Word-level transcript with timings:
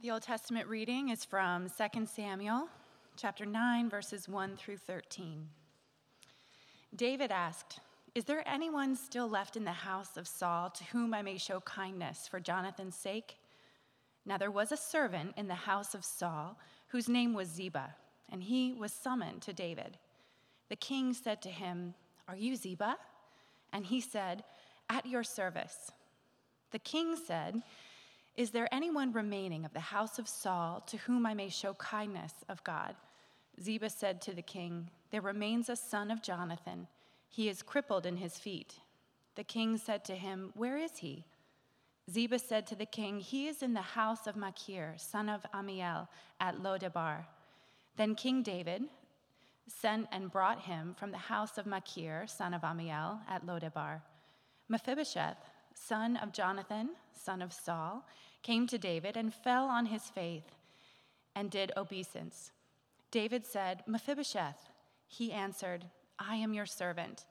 The 0.00 0.12
Old 0.12 0.22
Testament 0.22 0.68
reading 0.68 1.08
is 1.08 1.24
from 1.24 1.68
2 1.68 2.06
Samuel 2.06 2.68
chapter 3.16 3.44
9 3.44 3.90
verses 3.90 4.28
1 4.28 4.56
through 4.56 4.76
13. 4.76 5.48
David 6.94 7.32
asked, 7.32 7.80
"Is 8.14 8.24
there 8.24 8.46
anyone 8.46 8.94
still 8.94 9.28
left 9.28 9.56
in 9.56 9.64
the 9.64 9.72
house 9.72 10.16
of 10.16 10.28
Saul 10.28 10.70
to 10.70 10.84
whom 10.84 11.12
I 11.12 11.22
may 11.22 11.36
show 11.36 11.60
kindness 11.62 12.28
for 12.28 12.38
Jonathan's 12.38 12.94
sake?" 12.94 13.40
Now 14.24 14.38
there 14.38 14.52
was 14.52 14.70
a 14.70 14.76
servant 14.76 15.36
in 15.36 15.48
the 15.48 15.66
house 15.66 15.96
of 15.96 16.04
Saul 16.04 16.60
whose 16.90 17.08
name 17.08 17.34
was 17.34 17.48
Ziba, 17.48 17.96
and 18.28 18.44
he 18.44 18.72
was 18.72 18.92
summoned 18.92 19.42
to 19.42 19.52
David. 19.52 19.98
The 20.68 20.76
king 20.76 21.12
said 21.12 21.42
to 21.42 21.50
him, 21.50 21.96
"Are 22.28 22.36
you 22.36 22.54
Ziba?" 22.54 23.00
And 23.72 23.86
he 23.86 24.00
said, 24.00 24.44
"At 24.88 25.06
your 25.06 25.24
service." 25.24 25.90
The 26.70 26.78
king 26.78 27.16
said, 27.16 27.64
is 28.38 28.52
there 28.52 28.72
anyone 28.72 29.12
remaining 29.12 29.64
of 29.64 29.72
the 29.72 29.80
house 29.80 30.20
of 30.20 30.28
Saul 30.28 30.80
to 30.86 30.96
whom 30.96 31.26
I 31.26 31.34
may 31.34 31.48
show 31.48 31.74
kindness 31.74 32.32
of 32.48 32.62
God? 32.62 32.94
Ziba 33.60 33.90
said 33.90 34.22
to 34.22 34.32
the 34.32 34.42
king, 34.42 34.90
There 35.10 35.20
remains 35.20 35.68
a 35.68 35.74
son 35.74 36.08
of 36.12 36.22
Jonathan. 36.22 36.86
He 37.28 37.48
is 37.48 37.64
crippled 37.64 38.06
in 38.06 38.16
his 38.16 38.38
feet. 38.38 38.76
The 39.34 39.42
king 39.42 39.76
said 39.76 40.04
to 40.04 40.14
him, 40.14 40.52
Where 40.54 40.78
is 40.78 40.98
he? 40.98 41.24
Ziba 42.08 42.38
said 42.38 42.64
to 42.68 42.76
the 42.76 42.86
king, 42.86 43.18
He 43.18 43.48
is 43.48 43.60
in 43.60 43.74
the 43.74 43.82
house 43.82 44.28
of 44.28 44.36
Machir, 44.36 44.94
son 44.98 45.28
of 45.28 45.44
Ammiel, 45.52 46.06
at 46.38 46.62
Lodabar. 46.62 47.24
Then 47.96 48.14
King 48.14 48.44
David 48.44 48.84
sent 49.66 50.06
and 50.12 50.30
brought 50.30 50.60
him 50.60 50.94
from 50.96 51.10
the 51.10 51.18
house 51.18 51.58
of 51.58 51.66
Machir, 51.66 52.28
son 52.28 52.54
of 52.54 52.62
Ammiel, 52.62 53.18
at 53.28 53.44
Lodabar. 53.44 54.00
Mephibosheth, 54.68 55.38
son 55.86 56.16
of 56.16 56.32
Jonathan, 56.32 56.90
son 57.12 57.42
of 57.42 57.52
Saul, 57.52 58.06
came 58.42 58.66
to 58.66 58.78
David 58.78 59.16
and 59.16 59.32
fell 59.32 59.66
on 59.66 59.86
his 59.86 60.04
face 60.04 60.42
and 61.34 61.50
did 61.50 61.72
obeisance. 61.76 62.52
David 63.10 63.46
said, 63.46 63.82
Mephibosheth. 63.86 64.68
He 65.06 65.32
answered, 65.32 65.86
I 66.18 66.36
am 66.36 66.52
your 66.52 66.66
servant. 66.66 67.24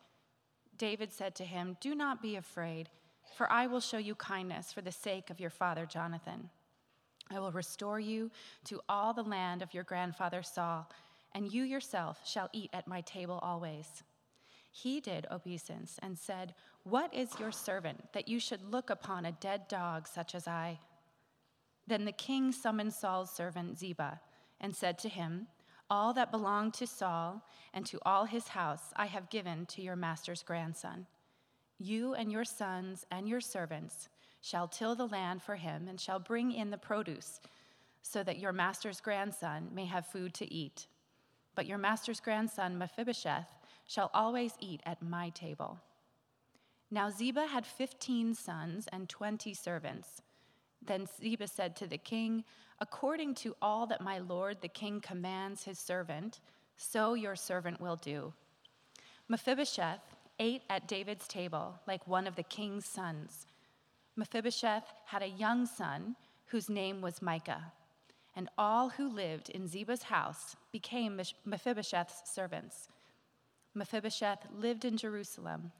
David 0.78 1.12
said 1.12 1.36
to 1.36 1.44
him, 1.44 1.78
Do 1.81 1.94
not 1.94 2.22
be 2.22 2.36
afraid, 2.36 2.89
for 3.36 3.52
I 3.52 3.67
will 3.67 3.80
show 3.80 3.98
you 3.98 4.16
kindness 4.16 4.72
for 4.72 4.82
the 4.82 4.92
sake 4.92 5.30
of 5.30 5.39
your 5.39 5.50
father 5.50 5.86
Jonathan. 5.86 6.50
I 7.30 7.39
will 7.39 7.52
restore 7.52 8.00
you 8.00 8.32
to 8.66 8.82
all 8.88 9.14
the 9.14 9.23
land 9.23 9.61
of 9.61 9.73
your 9.73 9.84
grandfather 9.84 10.42
Saul, 10.42 10.89
and 11.34 11.52
you 11.52 11.64
yourself 11.64 12.22
shall 12.26 12.50
eat 12.54 12.70
at 12.73 12.88
my 12.88 13.02
table 13.02 13.39
always. 13.42 14.04
He 14.72 15.00
did 15.00 15.28
obeisance 15.32 16.00
and 16.02 16.17
said, 16.17 16.54
What 16.89 17.13
is 17.13 17.38
your 17.38 17.52
servant 17.52 18.13
that 18.13 18.30
you 18.30 18.39
should 18.39 18.71
look 18.71 18.89
upon 18.89 19.25
a 19.25 19.33
dead 19.33 19.67
dog 19.67 20.07
such 20.07 20.33
as 20.33 20.47
I? 20.47 20.80
Then 21.85 22.05
the 22.05 22.13
king 22.13 22.53
summoned 22.53 22.93
Saul's 22.93 23.30
servant 23.30 23.77
Ziba 23.77 24.21
and 24.61 24.73
said 24.73 24.97
to 24.99 25.09
him, 25.09 25.47
All 25.89 26.13
that 26.13 26.31
belonged 26.31 26.75
to 26.75 26.88
Saul 26.88 27.45
and 27.73 27.85
to 27.88 27.99
all 28.05 28.23
his 28.23 28.47
house 28.47 28.93
I 28.95 29.08
have 29.08 29.30
given 29.30 29.65
to 29.65 29.81
your 29.81 29.97
master's 29.97 30.43
grandson. 30.43 31.08
You 31.77 32.13
and 32.13 32.31
your 32.31 32.45
sons 32.45 33.05
and 33.11 33.27
your 33.27 33.41
servants 33.41 34.08
shall 34.39 34.69
till 34.69 34.95
the 34.95 35.08
land 35.08 35.43
for 35.43 35.58
him 35.58 35.89
and 35.89 35.99
shall 35.99 36.19
bring 36.19 36.53
in 36.53 36.69
the 36.69 36.77
produce, 36.77 37.41
so 38.02 38.23
that 38.23 38.39
your 38.39 38.53
master's 38.53 39.02
grandson 39.02 39.67
may 39.73 39.88
have 39.88 40.05
food 40.05 40.33
to 40.35 40.53
eat. 40.53 40.88
But 41.53 41.65
your 41.65 41.80
master's 41.80 42.21
grandson, 42.21 42.77
Mephibosheth, 42.77 43.52
shall 43.85 44.09
always 44.13 44.53
eat 44.61 44.80
at 44.85 45.02
my 45.02 45.31
table. 45.31 45.81
Now 46.89 47.09
Ziba 47.09 47.47
had 47.47 47.66
fifteen 47.66 48.33
sons 48.33 48.88
and 48.91 49.09
twenty 49.09 49.53
servants. 49.53 50.21
Then 50.81 51.07
Ziba 51.19 51.47
said 51.47 51.75
to 51.77 51.88
the 51.88 51.97
king, 51.97 52.43
According 52.80 53.35
to 53.35 53.55
all 53.61 53.88
that 53.88 54.02
my 54.02 54.19
lord 54.19 54.61
the 54.61 54.67
king 54.67 55.02
commands 55.02 55.63
his 55.63 55.80
servant, 55.80 56.39
so 56.77 57.13
your 57.13 57.35
servant 57.35 57.81
will 57.81 57.95
do. 57.95 58.33
Mephibosheth 59.27 60.15
ate 60.39 60.61
at 60.70 60.87
David's 60.87 61.27
table 61.27 61.80
like 61.87 62.08
one 62.08 62.27
of 62.27 62.36
the 62.36 62.43
king's 62.43 62.86
sons. 62.86 63.47
Mephibosheth 64.15 64.86
had 65.05 65.21
a 65.21 65.27
young 65.27 65.65
son 65.65 66.15
whose 66.45 66.70
name 66.70 67.02
was 67.02 67.21
Micah, 67.21 67.73
and 68.36 68.47
all 68.58 68.89
who 68.89 69.09
lived 69.09 69.49
in 69.49 69.67
Ziba's 69.67 70.03
house 70.03 70.55
became 70.71 71.20
Mephibosheth's 71.45 72.33
servants. 72.33 72.87
Mephibosheth 73.73 74.47
lived 74.55 74.86
in 74.86 74.95
Jerusalem, 74.95 75.71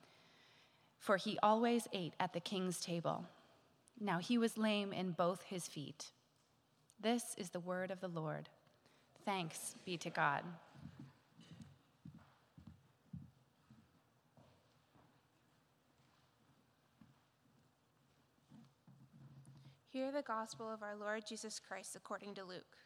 for 1.00 1.18
he 1.18 1.38
always 1.41 1.88
ate 1.94 2.13
at 2.19 2.34
the 2.34 2.40
king's 2.40 2.80
table. 2.80 3.25
Now 4.00 4.19
he 4.19 4.38
was 4.38 4.58
lame 4.58 4.94
in 4.94 5.12
both 5.12 5.44
his 5.44 5.68
feet. 5.68 6.12
This 7.00 7.35
is 7.38 7.50
the 7.50 7.59
word 7.59 7.91
of 7.91 8.02
the 8.02 8.08
Lord. 8.08 8.50
Thanks 9.25 9.75
be 9.85 9.97
to 9.97 10.09
God. 10.09 10.44
Hear 19.90 20.12
the 20.12 20.22
gospel 20.22 20.72
of 20.72 20.84
our 20.84 20.96
Lord 20.96 21.24
Jesus 21.28 21.59
Christ 21.59 21.96
according 21.96 22.35
to 22.35 22.44
Luke. 22.44 22.78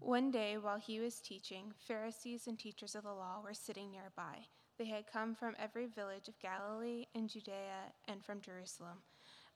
One 0.00 0.30
day, 0.30 0.56
while 0.56 0.78
he 0.78 0.98
was 0.98 1.20
teaching, 1.20 1.74
Pharisees 1.86 2.46
and 2.46 2.58
teachers 2.58 2.94
of 2.94 3.04
the 3.04 3.12
law 3.12 3.42
were 3.44 3.52
sitting 3.52 3.90
nearby. 3.90 4.46
They 4.78 4.86
had 4.86 5.06
come 5.06 5.34
from 5.34 5.54
every 5.58 5.86
village 5.86 6.26
of 6.26 6.38
Galilee 6.40 7.04
and 7.14 7.28
Judea 7.28 7.92
and 8.08 8.24
from 8.24 8.40
Jerusalem, 8.40 9.02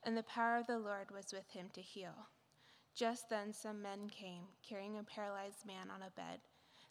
and 0.02 0.14
the 0.14 0.22
power 0.22 0.58
of 0.58 0.66
the 0.66 0.78
Lord 0.78 1.10
was 1.10 1.32
with 1.32 1.48
him 1.50 1.70
to 1.72 1.80
heal. 1.80 2.28
Just 2.94 3.30
then, 3.30 3.54
some 3.54 3.80
men 3.80 4.10
came, 4.10 4.44
carrying 4.62 4.98
a 4.98 5.02
paralyzed 5.02 5.64
man 5.66 5.90
on 5.90 6.02
a 6.02 6.10
bed. 6.10 6.40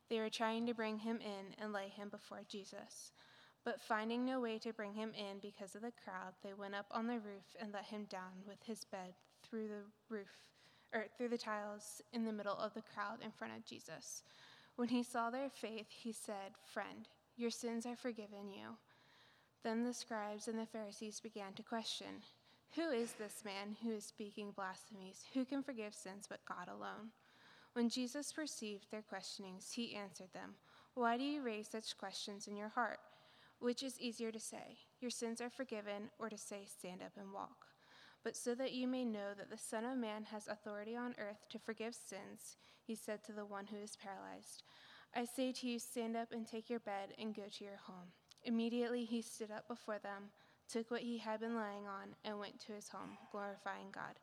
They 0.09 0.20
were 0.20 0.31
trying 0.31 0.66
to 0.66 0.74
bring 0.74 0.97
him 0.97 1.20
in 1.22 1.53
and 1.58 1.72
lay 1.72 1.90
him 1.90 2.09
before 2.09 2.41
Jesus. 2.50 3.12
But 3.64 3.81
finding 3.81 4.25
no 4.25 4.41
way 4.41 4.58
to 4.59 4.74
bring 4.74 4.96
him 4.96 5.14
in 5.14 5.38
because 5.40 5.75
of 5.75 5.84
the 5.84 5.94
crowd, 6.03 6.34
they 6.41 6.53
went 6.53 6.74
up 6.74 6.88
on 6.90 7.06
the 7.06 7.20
roof 7.20 7.56
and 7.62 7.72
let 7.72 7.85
him 7.85 8.06
down 8.06 8.44
with 8.47 8.64
his 8.66 8.84
bed 8.84 9.14
through 9.44 9.68
the 9.68 9.84
roof, 10.09 10.53
or 10.94 11.06
through 11.18 11.30
the 11.30 11.38
tiles 11.38 12.02
in 12.14 12.26
the 12.26 12.31
middle 12.31 12.58
of 12.58 12.74
the 12.74 12.84
crowd 12.94 13.20
in 13.24 13.31
front 13.31 13.54
of 13.56 13.66
Jesus. 13.66 14.24
When 14.76 14.90
he 14.90 15.04
saw 15.04 15.30
their 15.30 15.50
faith, 15.50 15.88
he 15.90 16.12
said, 16.12 16.54
Friend, 16.72 17.08
your 17.36 17.52
sins 17.52 17.86
are 17.86 17.96
forgiven 17.96 18.50
you. 18.52 18.78
Then 19.64 19.84
the 19.84 19.94
scribes 19.94 20.48
and 20.48 20.59
the 20.59 20.66
Pharisees 20.66 21.20
began 21.20 21.53
to 21.53 21.64
question 21.64 22.22
Who 22.76 22.90
is 22.92 23.14
this 23.14 23.44
man 23.46 23.78
who 23.82 23.92
is 23.92 24.03
speaking 24.03 24.52
blasphemies? 24.52 25.26
Who 25.34 25.46
can 25.46 25.64
forgive 25.64 25.94
sins 25.94 26.26
but 26.30 26.46
God 26.46 26.68
alone? 26.68 27.12
When 27.74 27.90
Jesus 27.90 28.32
perceived 28.32 28.92
their 28.92 29.02
questionings, 29.02 29.72
he 29.72 29.96
answered 29.96 30.34
them 30.34 30.56
Why 30.94 31.18
do 31.18 31.24
you 31.24 31.42
raise 31.42 31.70
such 31.70 31.98
questions 31.98 32.48
in 32.48 32.56
your 32.56 32.70
heart? 32.70 33.00
Which 33.59 33.82
is 33.82 34.00
easier 34.00 34.32
to 34.32 34.40
say, 34.40 34.78
Your 35.00 35.12
sins 35.12 35.40
are 35.40 35.50
forgiven, 35.50 36.09
or 36.20 36.30
to 36.30 36.38
say, 36.38 36.66
Stand 36.66 37.02
up 37.02 37.14
and 37.18 37.32
walk? 37.34 37.72
But 38.23 38.38
so 38.38 38.56
that 38.56 38.72
you 38.72 38.88
may 38.88 39.03
know 39.03 39.34
that 39.38 39.50
the 39.50 39.57
Son 39.57 39.84
of 39.84 39.97
Man 39.97 40.23
has 40.31 40.47
authority 40.47 40.95
on 40.95 41.16
earth 41.17 41.45
to 41.50 41.59
forgive 41.59 41.94
sins, 41.94 42.57
he 42.85 42.95
said 42.95 43.23
to 43.23 43.34
the 43.34 43.45
one 43.45 43.67
who 43.67 43.78
is 43.78 43.97
paralyzed, 43.97 44.63
I 45.16 45.25
say 45.25 45.51
to 45.51 45.67
you, 45.67 45.78
stand 45.78 46.16
up 46.16 46.31
and 46.31 46.47
take 46.47 46.69
your 46.69 46.79
bed 46.79 47.13
and 47.19 47.35
go 47.35 47.44
to 47.57 47.63
your 47.63 47.78
home. 47.85 48.13
Immediately 48.44 49.06
he 49.06 49.22
stood 49.22 49.51
up 49.51 49.67
before 49.67 50.00
them, 50.00 50.31
took 50.67 50.89
what 50.89 51.01
he 51.01 51.17
had 51.17 51.39
been 51.39 51.56
lying 51.56 51.85
on, 51.85 52.16
and 52.25 52.39
went 52.39 52.59
to 52.61 52.72
his 52.72 52.89
home, 52.89 53.17
glorifying 53.31 53.88
God. 53.91 54.19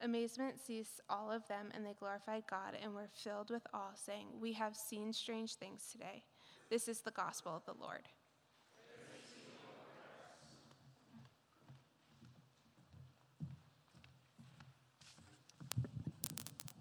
Amazement 0.00 0.58
seized 0.58 1.00
all 1.08 1.30
of 1.30 1.46
them, 1.46 1.68
and 1.74 1.86
they 1.86 1.94
glorified 1.98 2.42
God 2.50 2.76
and 2.82 2.92
were 2.92 3.08
filled 3.14 3.50
with 3.50 3.66
awe, 3.72 3.92
saying, 3.94 4.26
We 4.40 4.52
have 4.54 4.74
seen 4.74 5.12
strange 5.12 5.54
things 5.54 5.88
today. 5.92 6.24
This 6.70 6.88
is 6.88 7.02
the 7.02 7.12
gospel 7.12 7.54
of 7.54 7.64
the 7.64 7.80
Lord. 7.80 8.08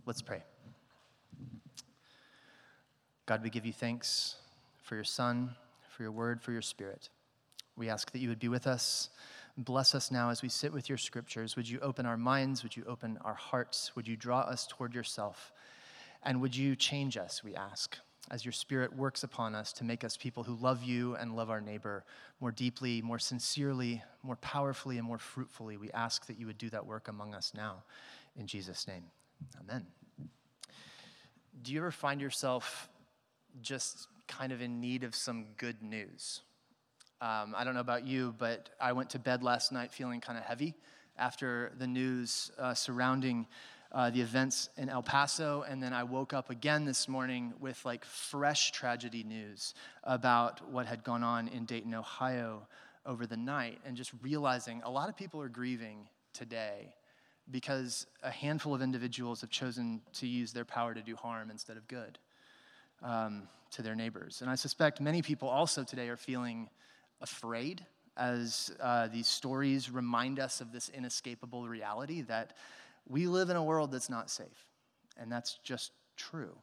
Let's 0.05 0.21
pray. 0.21 0.41
God, 3.27 3.43
we 3.43 3.49
give 3.49 3.65
you 3.65 3.73
thanks 3.73 4.35
for 4.81 4.95
your 4.95 5.03
Son, 5.03 5.51
for 5.89 6.01
your 6.03 6.11
word, 6.11 6.41
for 6.41 6.51
your 6.51 6.61
Spirit. 6.61 7.09
We 7.77 7.87
ask 7.87 8.11
that 8.11 8.19
you 8.19 8.29
would 8.29 8.39
be 8.39 8.47
with 8.47 8.65
us. 8.65 9.09
Bless 9.57 9.93
us 9.93 10.11
now 10.11 10.29
as 10.29 10.41
we 10.41 10.49
sit 10.49 10.73
with 10.73 10.89
your 10.89 10.97
scriptures. 10.97 11.55
Would 11.55 11.69
you 11.69 11.79
open 11.81 12.05
our 12.05 12.17
minds? 12.17 12.63
Would 12.63 12.75
you 12.75 12.83
open 12.87 13.19
our 13.23 13.35
hearts? 13.35 13.95
Would 13.95 14.07
you 14.07 14.17
draw 14.17 14.39
us 14.41 14.65
toward 14.67 14.95
yourself? 14.95 15.51
And 16.23 16.41
would 16.41 16.55
you 16.55 16.75
change 16.75 17.15
us, 17.15 17.43
we 17.43 17.55
ask, 17.55 17.97
as 18.31 18.43
your 18.43 18.51
Spirit 18.51 18.95
works 18.95 19.23
upon 19.23 19.53
us 19.53 19.71
to 19.73 19.83
make 19.83 20.03
us 20.03 20.17
people 20.17 20.43
who 20.43 20.55
love 20.55 20.83
you 20.83 21.15
and 21.15 21.35
love 21.35 21.49
our 21.49 21.61
neighbor 21.61 22.03
more 22.39 22.51
deeply, 22.51 23.01
more 23.01 23.19
sincerely, 23.19 24.03
more 24.23 24.35
powerfully, 24.37 24.97
and 24.97 25.07
more 25.07 25.19
fruitfully? 25.19 25.77
We 25.77 25.91
ask 25.91 26.25
that 26.25 26.39
you 26.39 26.47
would 26.47 26.57
do 26.57 26.69
that 26.71 26.85
work 26.85 27.07
among 27.07 27.35
us 27.35 27.53
now. 27.55 27.83
In 28.35 28.47
Jesus' 28.47 28.87
name, 28.87 29.03
amen. 29.59 29.85
Do 31.61 31.71
you 31.71 31.79
ever 31.79 31.91
find 31.91 32.19
yourself 32.21 32.89
just 33.61 34.07
kind 34.31 34.51
of 34.51 34.61
in 34.61 34.79
need 34.79 35.03
of 35.03 35.13
some 35.13 35.45
good 35.57 35.81
news. 35.83 36.41
Um, 37.19 37.53
I 37.55 37.63
don't 37.63 37.73
know 37.73 37.81
about 37.81 38.07
you, 38.07 38.33
but 38.37 38.69
I 38.79 38.93
went 38.93 39.11
to 39.11 39.19
bed 39.19 39.43
last 39.43 39.71
night 39.71 39.91
feeling 39.91 40.21
kind 40.21 40.37
of 40.37 40.45
heavy. 40.45 40.75
after 41.17 41.73
the 41.77 41.85
news 41.85 42.51
uh, 42.57 42.73
surrounding 42.73 43.45
uh, 43.91 44.09
the 44.09 44.21
events 44.21 44.69
in 44.77 44.87
El 44.87 45.03
Paso, 45.03 45.63
and 45.69 45.83
then 45.83 45.91
I 45.91 46.03
woke 46.03 46.33
up 46.33 46.49
again 46.49 46.85
this 46.85 47.09
morning 47.09 47.53
with 47.59 47.83
like 47.83 48.05
fresh 48.05 48.71
tragedy 48.71 49.21
news 49.21 49.75
about 50.05 50.71
what 50.71 50.85
had 50.85 51.03
gone 51.03 51.21
on 51.21 51.49
in 51.49 51.65
Dayton, 51.65 51.93
Ohio 51.93 52.65
over 53.05 53.27
the 53.27 53.37
night, 53.37 53.79
and 53.85 53.97
just 53.97 54.13
realizing 54.23 54.81
a 54.83 54.89
lot 54.89 55.09
of 55.09 55.17
people 55.17 55.41
are 55.41 55.49
grieving 55.49 56.07
today 56.33 56.93
because 57.49 58.05
a 58.23 58.31
handful 58.31 58.73
of 58.73 58.81
individuals 58.81 59.41
have 59.41 59.49
chosen 59.49 60.01
to 60.13 60.27
use 60.27 60.53
their 60.53 60.65
power 60.65 60.93
to 60.93 61.01
do 61.01 61.15
harm 61.15 61.49
instead 61.49 61.77
of 61.77 61.87
good 61.87 62.19
um, 63.01 63.43
to 63.71 63.81
their 63.81 63.95
neighbors. 63.95 64.41
And 64.41 64.49
I 64.49 64.55
suspect 64.55 65.01
many 65.01 65.21
people 65.21 65.49
also 65.49 65.83
today 65.83 66.09
are 66.09 66.17
feeling 66.17 66.69
afraid 67.21 67.85
as 68.17 68.71
uh, 68.79 69.07
these 69.07 69.27
stories 69.27 69.89
remind 69.89 70.39
us 70.39 70.61
of 70.61 70.71
this 70.71 70.89
inescapable 70.89 71.67
reality 71.67 72.21
that 72.21 72.53
we 73.07 73.27
live 73.27 73.49
in 73.49 73.55
a 73.55 73.63
world 73.63 73.91
that's 73.91 74.09
not 74.09 74.29
safe. 74.29 74.67
And 75.17 75.31
that's 75.31 75.59
just 75.63 75.91
true. 76.17 76.55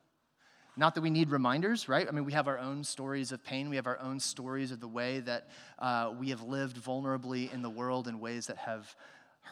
Not 0.77 0.95
that 0.95 1.01
we 1.01 1.11
need 1.11 1.31
reminders, 1.31 1.89
right? 1.89 2.07
I 2.07 2.13
mean, 2.13 2.25
we 2.25 2.33
have 2.33 2.47
our 2.47 2.59
own 2.59 2.85
stories 2.85 3.33
of 3.33 3.43
pain. 3.43 3.69
We 3.69 3.77
have 3.77 3.89
our 3.89 3.99
own 3.99 4.21
stories 4.21 4.71
of 4.71 4.79
the 4.79 4.87
way 4.87 5.19
that 5.21 5.49
uh, 5.81 6.13
we 6.17 6.31
have 6.31 6.43
lived 6.43 6.77
vulnerably 6.77 7.53
in 7.53 7.63
the 7.63 7.71
world 7.71 8.07
in 8.07 8.21
ways 8.21 8.47
that 8.47 8.59
have 8.59 8.95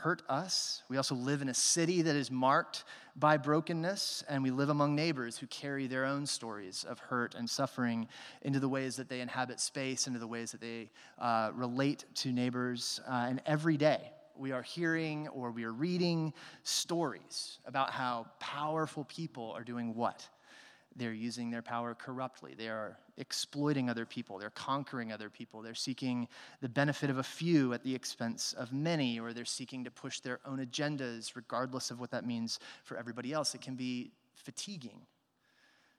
hurt 0.02 0.22
us. 0.28 0.82
We 0.88 0.96
also 0.96 1.14
live 1.14 1.42
in 1.42 1.48
a 1.48 1.54
city 1.54 2.02
that 2.02 2.16
is 2.16 2.30
marked 2.30 2.84
by 3.16 3.36
brokenness, 3.36 4.24
and 4.28 4.42
we 4.42 4.50
live 4.50 4.68
among 4.68 4.94
neighbors 4.94 5.38
who 5.38 5.46
carry 5.46 5.86
their 5.86 6.04
own 6.04 6.26
stories 6.26 6.84
of 6.88 6.98
hurt 6.98 7.34
and 7.34 7.48
suffering 7.48 8.08
into 8.42 8.60
the 8.60 8.68
ways 8.68 8.96
that 8.96 9.08
they 9.08 9.20
inhabit 9.20 9.58
space, 9.58 10.06
into 10.06 10.18
the 10.18 10.26
ways 10.26 10.52
that 10.52 10.60
they 10.60 10.90
uh, 11.18 11.50
relate 11.54 12.04
to 12.16 12.32
neighbors. 12.32 13.00
Uh, 13.08 13.26
and 13.28 13.42
every 13.46 13.76
day, 13.76 14.12
we 14.36 14.52
are 14.52 14.62
hearing 14.62 15.28
or 15.28 15.50
we 15.50 15.64
are 15.64 15.72
reading 15.72 16.32
stories 16.62 17.58
about 17.64 17.90
how 17.90 18.26
powerful 18.38 19.04
people 19.04 19.52
are 19.52 19.64
doing 19.64 19.94
what? 19.94 20.28
They're 20.94 21.12
using 21.12 21.50
their 21.50 21.62
power 21.62 21.94
corruptly. 21.94 22.54
They 22.56 22.68
are 22.68 22.98
exploiting 23.18 23.88
other 23.88 24.04
people. 24.04 24.38
They're 24.38 24.50
conquering 24.50 25.12
other 25.12 25.30
people. 25.30 25.62
They're 25.62 25.74
seeking 25.74 26.28
the 26.60 26.68
benefit 26.68 27.10
of 27.10 27.18
a 27.18 27.22
few 27.22 27.72
at 27.72 27.82
the 27.82 27.94
expense 27.94 28.52
of 28.52 28.72
many, 28.72 29.18
or 29.18 29.32
they're 29.32 29.44
seeking 29.44 29.84
to 29.84 29.90
push 29.90 30.20
their 30.20 30.40
own 30.44 30.58
agendas, 30.58 31.34
regardless 31.34 31.90
of 31.90 32.00
what 32.00 32.10
that 32.10 32.26
means 32.26 32.58
for 32.84 32.96
everybody 32.96 33.32
else. 33.32 33.54
It 33.54 33.62
can 33.62 33.74
be 33.74 34.12
fatiguing 34.34 35.00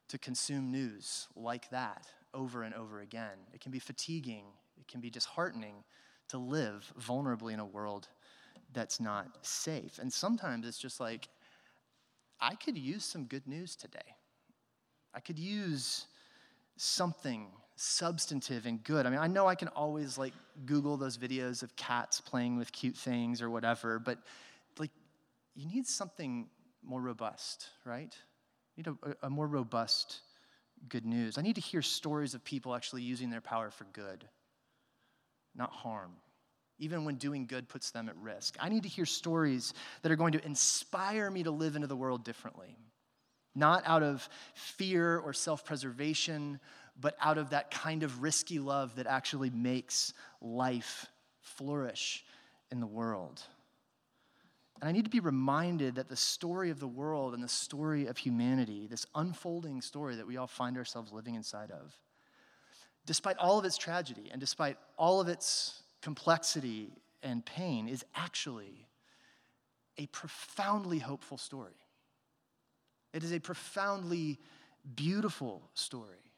to 0.07 0.17
consume 0.17 0.71
news 0.71 1.27
like 1.35 1.69
that 1.71 2.07
over 2.33 2.63
and 2.63 2.73
over 2.75 3.01
again. 3.01 3.37
It 3.53 3.61
can 3.61 3.71
be 3.71 3.79
fatiguing. 3.79 4.45
It 4.79 4.87
can 4.87 5.01
be 5.01 5.09
disheartening 5.09 5.83
to 6.29 6.37
live 6.37 6.91
vulnerably 6.99 7.53
in 7.53 7.59
a 7.59 7.65
world 7.65 8.07
that's 8.73 8.99
not 8.99 9.27
safe. 9.41 9.97
And 9.99 10.11
sometimes 10.11 10.67
it's 10.67 10.77
just 10.77 10.99
like, 10.99 11.29
I 12.39 12.55
could 12.55 12.77
use 12.77 13.03
some 13.03 13.25
good 13.25 13.47
news 13.47 13.75
today. 13.75 14.15
I 15.13 15.19
could 15.19 15.39
use 15.39 16.05
something 16.77 17.47
substantive 17.75 18.65
and 18.65 18.83
good. 18.83 19.05
I 19.05 19.09
mean, 19.09 19.19
I 19.19 19.27
know 19.27 19.47
I 19.47 19.55
can 19.55 19.67
always 19.69 20.17
like 20.17 20.33
Google 20.65 20.97
those 20.97 21.17
videos 21.17 21.61
of 21.61 21.75
cats 21.75 22.21
playing 22.21 22.57
with 22.57 22.71
cute 22.71 22.95
things 22.95 23.41
or 23.41 23.49
whatever, 23.49 23.99
but 23.99 24.19
like 24.79 24.91
you 25.55 25.67
need 25.67 25.85
something 25.85 26.47
more 26.83 27.01
robust, 27.01 27.67
right? 27.85 28.15
You 28.75 28.83
need 28.83 28.97
a, 29.21 29.27
a 29.27 29.29
more 29.29 29.47
robust 29.47 30.21
good 30.89 31.05
news. 31.05 31.37
I 31.37 31.41
need 31.41 31.55
to 31.55 31.61
hear 31.61 31.81
stories 31.81 32.33
of 32.33 32.43
people 32.43 32.75
actually 32.75 33.01
using 33.01 33.29
their 33.29 33.41
power 33.41 33.69
for 33.69 33.85
good, 33.93 34.25
not 35.55 35.71
harm 35.71 36.13
even 36.79 37.05
when 37.05 37.15
doing 37.15 37.45
good 37.45 37.67
puts 37.67 37.91
them 37.91 38.09
at 38.09 38.15
risk. 38.17 38.55
I 38.59 38.69
need 38.69 38.83
to 38.83 38.89
hear 38.89 39.05
stories 39.05 39.73
that 40.01 40.11
are 40.11 40.15
going 40.15 40.33
to 40.33 40.45
inspire 40.45 41.29
me 41.31 41.43
to 41.43 41.51
live 41.51 41.75
into 41.75 41.87
the 41.87 41.95
world 41.95 42.23
differently, 42.23 42.75
not 43.57 43.83
out 43.85 44.03
of 44.03 44.27
fear 44.53 45.17
or 45.19 45.33
self 45.33 45.65
preservation, 45.65 46.59
but 46.99 47.15
out 47.19 47.37
of 47.37 47.49
that 47.51 47.71
kind 47.71 48.03
of 48.03 48.21
risky 48.21 48.59
love 48.59 48.95
that 48.95 49.07
actually 49.07 49.49
makes 49.49 50.13
life 50.41 51.07
flourish 51.41 52.23
in 52.71 52.79
the 52.79 52.87
world. 52.87 53.41
And 54.79 54.87
I 54.87 54.91
need 54.91 55.05
to 55.05 55.09
be 55.09 55.19
reminded 55.19 55.95
that 55.95 56.07
the 56.07 56.15
story 56.15 56.69
of 56.69 56.79
the 56.79 56.87
world 56.87 57.33
and 57.33 57.43
the 57.43 57.47
story 57.47 58.05
of 58.05 58.17
humanity, 58.17 58.87
this 58.87 59.07
unfolding 59.15 59.81
story 59.81 60.15
that 60.15 60.27
we 60.27 60.37
all 60.37 60.47
find 60.47 60.77
ourselves 60.77 61.11
living 61.11 61.33
inside 61.33 61.71
of, 61.71 61.97
despite 63.05 63.37
all 63.37 63.57
of 63.57 63.65
its 63.65 63.77
tragedy 63.77 64.29
and 64.31 64.39
despite 64.39 64.77
all 64.97 65.19
of 65.19 65.27
its 65.27 65.81
complexity 66.01 66.91
and 67.23 67.43
pain 67.43 67.87
is 67.87 68.05
actually 68.15 68.87
a 69.97 70.05
profoundly 70.07 70.99
hopeful 70.99 71.39
story. 71.39 71.73
It 73.17 73.23
is 73.23 73.33
a 73.33 73.39
profoundly 73.39 74.37
beautiful 74.95 75.63
story 75.73 76.31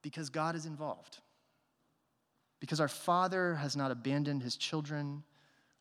because 0.00 0.30
God 0.30 0.56
is 0.56 0.64
involved. 0.64 1.18
Because 2.60 2.80
our 2.80 2.88
Father 2.88 3.56
has 3.56 3.76
not 3.76 3.90
abandoned 3.90 4.42
his 4.42 4.56
children 4.56 5.22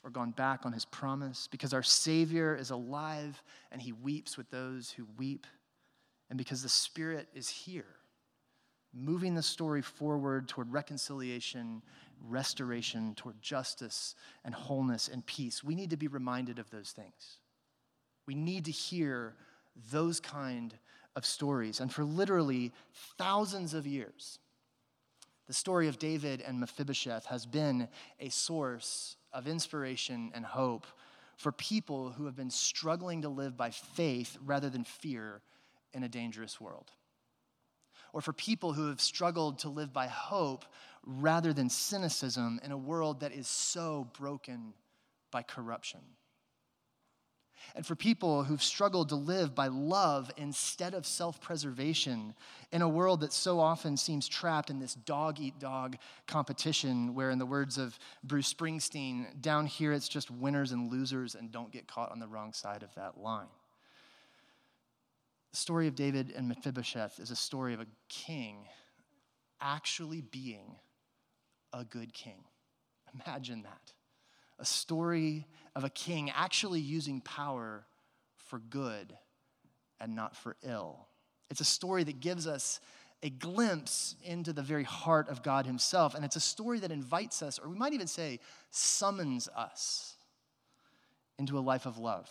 or 0.03 0.09
gone 0.09 0.31
back 0.31 0.65
on 0.65 0.73
his 0.73 0.83
promise. 0.83 1.47
Because 1.49 1.73
our 1.73 1.81
Savior 1.81 2.57
is 2.57 2.71
alive 2.71 3.41
and 3.71 3.81
he 3.81 3.93
weeps 3.93 4.37
with 4.37 4.51
those 4.51 4.91
who 4.91 5.07
weep. 5.17 5.47
And 6.29 6.37
because 6.37 6.61
the 6.61 6.67
Spirit 6.67 7.29
is 7.33 7.47
here, 7.47 7.95
moving 8.93 9.33
the 9.33 9.41
story 9.41 9.81
forward 9.81 10.49
toward 10.49 10.73
reconciliation 10.73 11.81
restoration, 12.25 13.13
toward 13.15 13.41
justice 13.41 14.15
and 14.43 14.53
wholeness 14.53 15.07
and 15.07 15.25
peace. 15.25 15.63
We 15.63 15.75
need 15.75 15.91
to 15.91 15.97
be 15.97 16.07
reminded 16.07 16.59
of 16.59 16.69
those 16.69 16.91
things. 16.91 17.37
We 18.27 18.35
need 18.35 18.65
to 18.65 18.71
hear 18.71 19.33
those 19.91 20.19
kind 20.19 20.73
of 21.15 21.25
stories. 21.25 21.79
And 21.79 21.91
for 21.91 22.03
literally 22.03 22.71
thousands 23.17 23.73
of 23.73 23.87
years, 23.87 24.39
the 25.47 25.53
story 25.53 25.87
of 25.87 25.97
David 25.97 26.41
and 26.41 26.59
Mephibosheth 26.59 27.25
has 27.25 27.45
been 27.45 27.87
a 28.19 28.29
source 28.29 29.15
of 29.31 29.47
inspiration 29.47 30.31
and 30.35 30.45
hope 30.45 30.85
for 31.37 31.51
people 31.51 32.11
who 32.11 32.25
have 32.25 32.35
been 32.35 32.49
struggling 32.49 33.21
to 33.21 33.29
live 33.29 33.55
by 33.55 33.69
faith 33.69 34.37
rather 34.45 34.69
than 34.69 34.83
fear 34.83 35.41
in 35.93 36.03
a 36.03 36.09
dangerous 36.09 36.59
world 36.59 36.91
or 38.13 38.21
for 38.21 38.33
people 38.33 38.73
who 38.73 38.87
have 38.87 39.01
struggled 39.01 39.59
to 39.59 39.69
live 39.69 39.93
by 39.93 40.07
hope 40.07 40.65
rather 41.05 41.53
than 41.53 41.69
cynicism 41.69 42.59
in 42.63 42.71
a 42.71 42.77
world 42.77 43.19
that 43.19 43.31
is 43.31 43.47
so 43.47 44.07
broken 44.17 44.73
by 45.31 45.43
corruption. 45.43 45.99
And 47.75 47.85
for 47.85 47.95
people 47.95 48.43
who've 48.43 48.61
struggled 48.63 49.09
to 49.09 49.15
live 49.15 49.53
by 49.53 49.67
love 49.67 50.31
instead 50.37 50.93
of 50.93 51.05
self 51.05 51.39
preservation 51.41 52.33
in 52.71 52.81
a 52.81 52.89
world 52.89 53.21
that 53.21 53.33
so 53.33 53.59
often 53.59 53.97
seems 53.97 54.27
trapped 54.27 54.69
in 54.69 54.79
this 54.79 54.93
dog 54.93 55.39
eat 55.39 55.59
dog 55.59 55.97
competition, 56.27 57.13
where, 57.13 57.29
in 57.29 57.39
the 57.39 57.45
words 57.45 57.77
of 57.77 57.97
Bruce 58.23 58.53
Springsteen, 58.53 59.41
down 59.41 59.65
here 59.65 59.93
it's 59.93 60.09
just 60.09 60.31
winners 60.31 60.71
and 60.71 60.91
losers, 60.91 61.35
and 61.35 61.51
don't 61.51 61.71
get 61.71 61.87
caught 61.87 62.11
on 62.11 62.19
the 62.19 62.27
wrong 62.27 62.53
side 62.53 62.83
of 62.83 62.93
that 62.95 63.19
line. 63.19 63.47
The 65.51 65.57
story 65.57 65.87
of 65.87 65.95
David 65.95 66.33
and 66.35 66.47
Mephibosheth 66.47 67.19
is 67.19 67.31
a 67.31 67.35
story 67.35 67.73
of 67.73 67.79
a 67.79 67.87
king 68.09 68.67
actually 69.61 70.21
being 70.21 70.75
a 71.73 71.83
good 71.83 72.13
king. 72.13 72.43
Imagine 73.25 73.63
that. 73.63 73.93
A 74.59 74.65
story 74.65 75.45
of 75.75 75.83
a 75.83 75.89
king 75.89 76.31
actually 76.31 76.79
using 76.79 77.21
power 77.21 77.85
for 78.35 78.59
good 78.59 79.15
and 79.99 80.15
not 80.15 80.35
for 80.35 80.55
ill. 80.63 81.07
It's 81.49 81.61
a 81.61 81.65
story 81.65 82.03
that 82.03 82.19
gives 82.19 82.47
us 82.47 82.79
a 83.23 83.29
glimpse 83.29 84.15
into 84.23 84.53
the 84.53 84.61
very 84.61 84.83
heart 84.83 85.29
of 85.29 85.41
God 85.43 85.65
Himself. 85.65 86.13
And 86.13 86.23
it's 86.23 86.35
a 86.35 86.41
story 86.41 86.79
that 86.79 86.91
invites 86.91 87.41
us, 87.41 87.59
or 87.59 87.69
we 87.69 87.77
might 87.77 87.93
even 87.93 88.07
say, 88.07 88.39
summons 88.69 89.49
us 89.55 90.15
into 91.39 91.57
a 91.57 91.61
life 91.61 91.85
of 91.85 91.97
love 91.97 92.29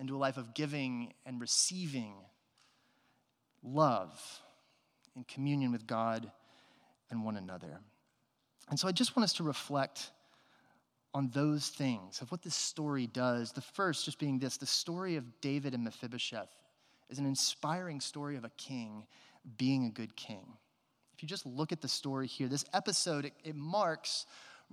into 0.00 0.16
a 0.16 0.18
life 0.18 0.38
of 0.38 0.54
giving 0.54 1.12
and 1.26 1.40
receiving 1.40 2.14
love 3.62 4.40
in 5.14 5.22
communion 5.24 5.70
with 5.70 5.86
God 5.86 6.32
and 7.10 7.22
one 7.22 7.36
another. 7.36 7.80
And 8.70 8.80
so 8.80 8.88
I 8.88 8.92
just 8.92 9.14
want 9.14 9.24
us 9.24 9.34
to 9.34 9.42
reflect 9.42 10.10
on 11.12 11.30
those 11.32 11.68
things 11.68 12.20
of 12.20 12.30
what 12.30 12.42
this 12.42 12.54
story 12.54 13.06
does. 13.06 13.52
The 13.52 13.60
first, 13.60 14.04
just 14.04 14.18
being 14.18 14.38
this 14.38 14.56
the 14.56 14.66
story 14.66 15.16
of 15.16 15.40
David 15.40 15.74
and 15.74 15.84
Mephibosheth 15.84 16.54
is 17.08 17.18
an 17.18 17.26
inspiring 17.26 18.00
story 18.00 18.36
of 18.36 18.44
a 18.44 18.50
king 18.50 19.04
being 19.56 19.86
a 19.86 19.90
good 19.90 20.14
king. 20.16 20.46
If 21.14 21.22
you 21.22 21.28
just 21.28 21.46
look 21.46 21.72
at 21.72 21.80
the 21.80 21.88
story 21.88 22.26
here, 22.26 22.48
this 22.48 22.64
episode, 22.72 23.24
it, 23.24 23.32
it 23.44 23.56
marks 23.56 24.26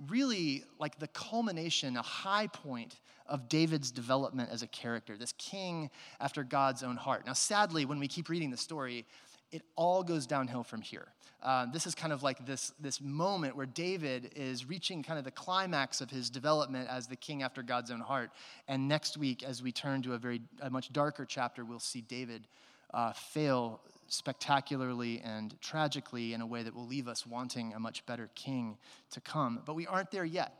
really 0.06 0.64
like 0.78 0.98
the 0.98 1.08
culmination, 1.08 1.96
a 1.96 2.02
high 2.02 2.46
point 2.46 2.94
of 3.26 3.48
David's 3.48 3.90
development 3.90 4.48
as 4.52 4.62
a 4.62 4.66
character, 4.68 5.16
this 5.18 5.34
king 5.38 5.90
after 6.20 6.44
God's 6.44 6.82
own 6.82 6.96
heart. 6.96 7.26
Now, 7.26 7.32
sadly, 7.32 7.84
when 7.84 7.98
we 7.98 8.08
keep 8.08 8.28
reading 8.28 8.50
the 8.50 8.56
story, 8.56 9.04
it 9.50 9.62
all 9.76 10.02
goes 10.02 10.26
downhill 10.26 10.62
from 10.62 10.82
here. 10.82 11.08
Uh, 11.42 11.66
this 11.72 11.86
is 11.86 11.94
kind 11.94 12.12
of 12.12 12.22
like 12.22 12.44
this, 12.46 12.72
this 12.80 13.00
moment 13.00 13.54
where 13.54 13.66
David 13.66 14.32
is 14.34 14.68
reaching 14.68 15.02
kind 15.02 15.18
of 15.18 15.24
the 15.24 15.30
climax 15.30 16.00
of 16.00 16.10
his 16.10 16.30
development 16.30 16.88
as 16.90 17.06
the 17.06 17.16
king 17.16 17.42
after 17.42 17.62
God's 17.62 17.90
own 17.90 18.00
heart. 18.00 18.30
And 18.66 18.88
next 18.88 19.16
week, 19.16 19.44
as 19.44 19.62
we 19.62 19.70
turn 19.70 20.02
to 20.02 20.14
a 20.14 20.18
very 20.18 20.40
a 20.60 20.68
much 20.68 20.92
darker 20.92 21.24
chapter, 21.24 21.64
we'll 21.64 21.78
see 21.78 22.00
David 22.00 22.48
uh, 22.92 23.12
fail 23.12 23.80
spectacularly 24.08 25.20
and 25.20 25.60
tragically 25.60 26.32
in 26.32 26.40
a 26.40 26.46
way 26.46 26.62
that 26.62 26.74
will 26.74 26.86
leave 26.86 27.06
us 27.06 27.26
wanting 27.26 27.72
a 27.74 27.78
much 27.78 28.04
better 28.06 28.30
king 28.34 28.76
to 29.12 29.20
come. 29.20 29.60
But 29.64 29.74
we 29.74 29.86
aren't 29.86 30.10
there 30.10 30.24
yet. 30.24 30.54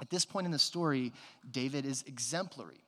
At 0.00 0.10
this 0.10 0.24
point 0.24 0.46
in 0.46 0.50
the 0.50 0.58
story, 0.58 1.12
David 1.52 1.86
is 1.86 2.02
exemplary 2.06 2.82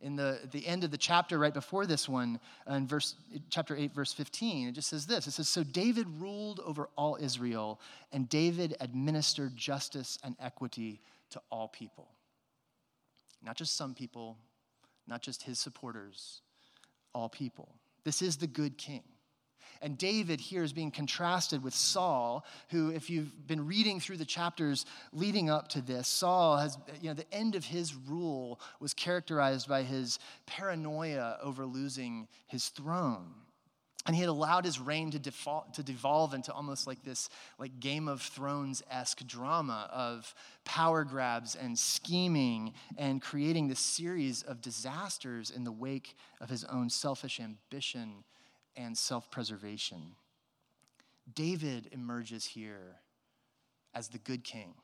in 0.00 0.14
the, 0.14 0.40
the 0.52 0.66
end 0.66 0.84
of 0.84 0.90
the 0.90 0.96
chapter 0.96 1.38
right 1.38 1.52
before 1.52 1.84
this 1.84 2.08
one, 2.08 2.38
uh, 2.70 2.74
in 2.74 2.86
verse, 2.86 3.16
chapter 3.50 3.76
8, 3.76 3.92
verse 3.92 4.12
15, 4.12 4.68
it 4.68 4.72
just 4.72 4.88
says 4.88 5.06
this. 5.06 5.26
It 5.26 5.32
says, 5.32 5.48
So 5.48 5.64
David 5.64 6.06
ruled 6.20 6.60
over 6.64 6.88
all 6.96 7.18
Israel, 7.20 7.80
and 8.12 8.28
David 8.28 8.76
administered 8.80 9.56
justice 9.56 10.18
and 10.22 10.36
equity 10.40 11.00
to 11.30 11.40
all 11.50 11.68
people. 11.68 12.08
Not 13.42 13.56
just 13.56 13.76
some 13.76 13.94
people, 13.94 14.36
not 15.06 15.22
just 15.22 15.42
his 15.42 15.58
supporters, 15.58 16.42
all 17.12 17.28
people. 17.28 17.74
This 18.04 18.22
is 18.22 18.36
the 18.36 18.46
good 18.46 18.78
king. 18.78 19.02
And 19.80 19.96
David 19.96 20.40
here 20.40 20.62
is 20.62 20.72
being 20.72 20.90
contrasted 20.90 21.62
with 21.62 21.74
Saul, 21.74 22.44
who, 22.70 22.90
if 22.90 23.08
you've 23.10 23.46
been 23.46 23.66
reading 23.66 24.00
through 24.00 24.16
the 24.16 24.24
chapters 24.24 24.86
leading 25.12 25.50
up 25.50 25.68
to 25.68 25.80
this, 25.80 26.08
Saul 26.08 26.56
has, 26.56 26.78
you 27.00 27.08
know, 27.08 27.14
the 27.14 27.32
end 27.32 27.54
of 27.54 27.64
his 27.64 27.94
rule 27.94 28.60
was 28.80 28.94
characterized 28.94 29.68
by 29.68 29.82
his 29.82 30.18
paranoia 30.46 31.38
over 31.42 31.64
losing 31.64 32.28
his 32.46 32.68
throne. 32.68 33.34
And 34.06 34.14
he 34.14 34.22
had 34.22 34.30
allowed 34.30 34.64
his 34.64 34.80
reign 34.80 35.10
to, 35.10 35.18
default, 35.18 35.74
to 35.74 35.82
devolve 35.82 36.32
into 36.32 36.50
almost 36.50 36.86
like 36.86 37.04
this 37.04 37.28
like 37.58 37.78
Game 37.78 38.08
of 38.08 38.22
Thrones 38.22 38.82
esque 38.90 39.26
drama 39.26 39.86
of 39.92 40.34
power 40.64 41.04
grabs 41.04 41.54
and 41.54 41.78
scheming 41.78 42.72
and 42.96 43.20
creating 43.20 43.68
this 43.68 43.80
series 43.80 44.42
of 44.42 44.62
disasters 44.62 45.50
in 45.50 45.62
the 45.64 45.72
wake 45.72 46.16
of 46.40 46.48
his 46.48 46.64
own 46.64 46.88
selfish 46.88 47.38
ambition 47.38 48.24
and 48.78 48.96
self 48.96 49.30
preservation. 49.30 50.14
David 51.34 51.88
emerges 51.92 52.46
here 52.46 53.00
as 53.94 54.08
the 54.08 54.18
good 54.18 54.44
king, 54.44 54.74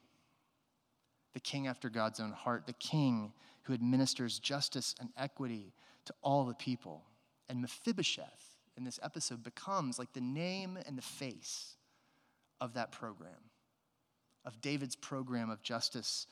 the 1.32 1.40
king 1.40 1.66
after 1.66 1.88
God's 1.88 2.20
own 2.20 2.32
heart, 2.32 2.66
the 2.66 2.74
king 2.74 3.32
who 3.62 3.72
administers 3.72 4.38
justice 4.38 4.94
and 5.00 5.08
equity 5.16 5.72
to 6.04 6.14
all 6.22 6.44
the 6.44 6.54
people. 6.54 7.04
And 7.48 7.62
Mephibosheth 7.62 8.56
in 8.76 8.84
this 8.84 9.00
episode 9.02 9.42
becomes 9.42 9.98
like 9.98 10.12
the 10.12 10.20
name 10.20 10.78
and 10.86 10.98
the 10.98 11.02
face 11.02 11.76
of 12.60 12.74
that 12.74 12.92
program, 12.92 13.50
of 14.44 14.60
David's 14.60 14.96
program 14.96 15.48
of 15.48 15.62
justice 15.62 16.26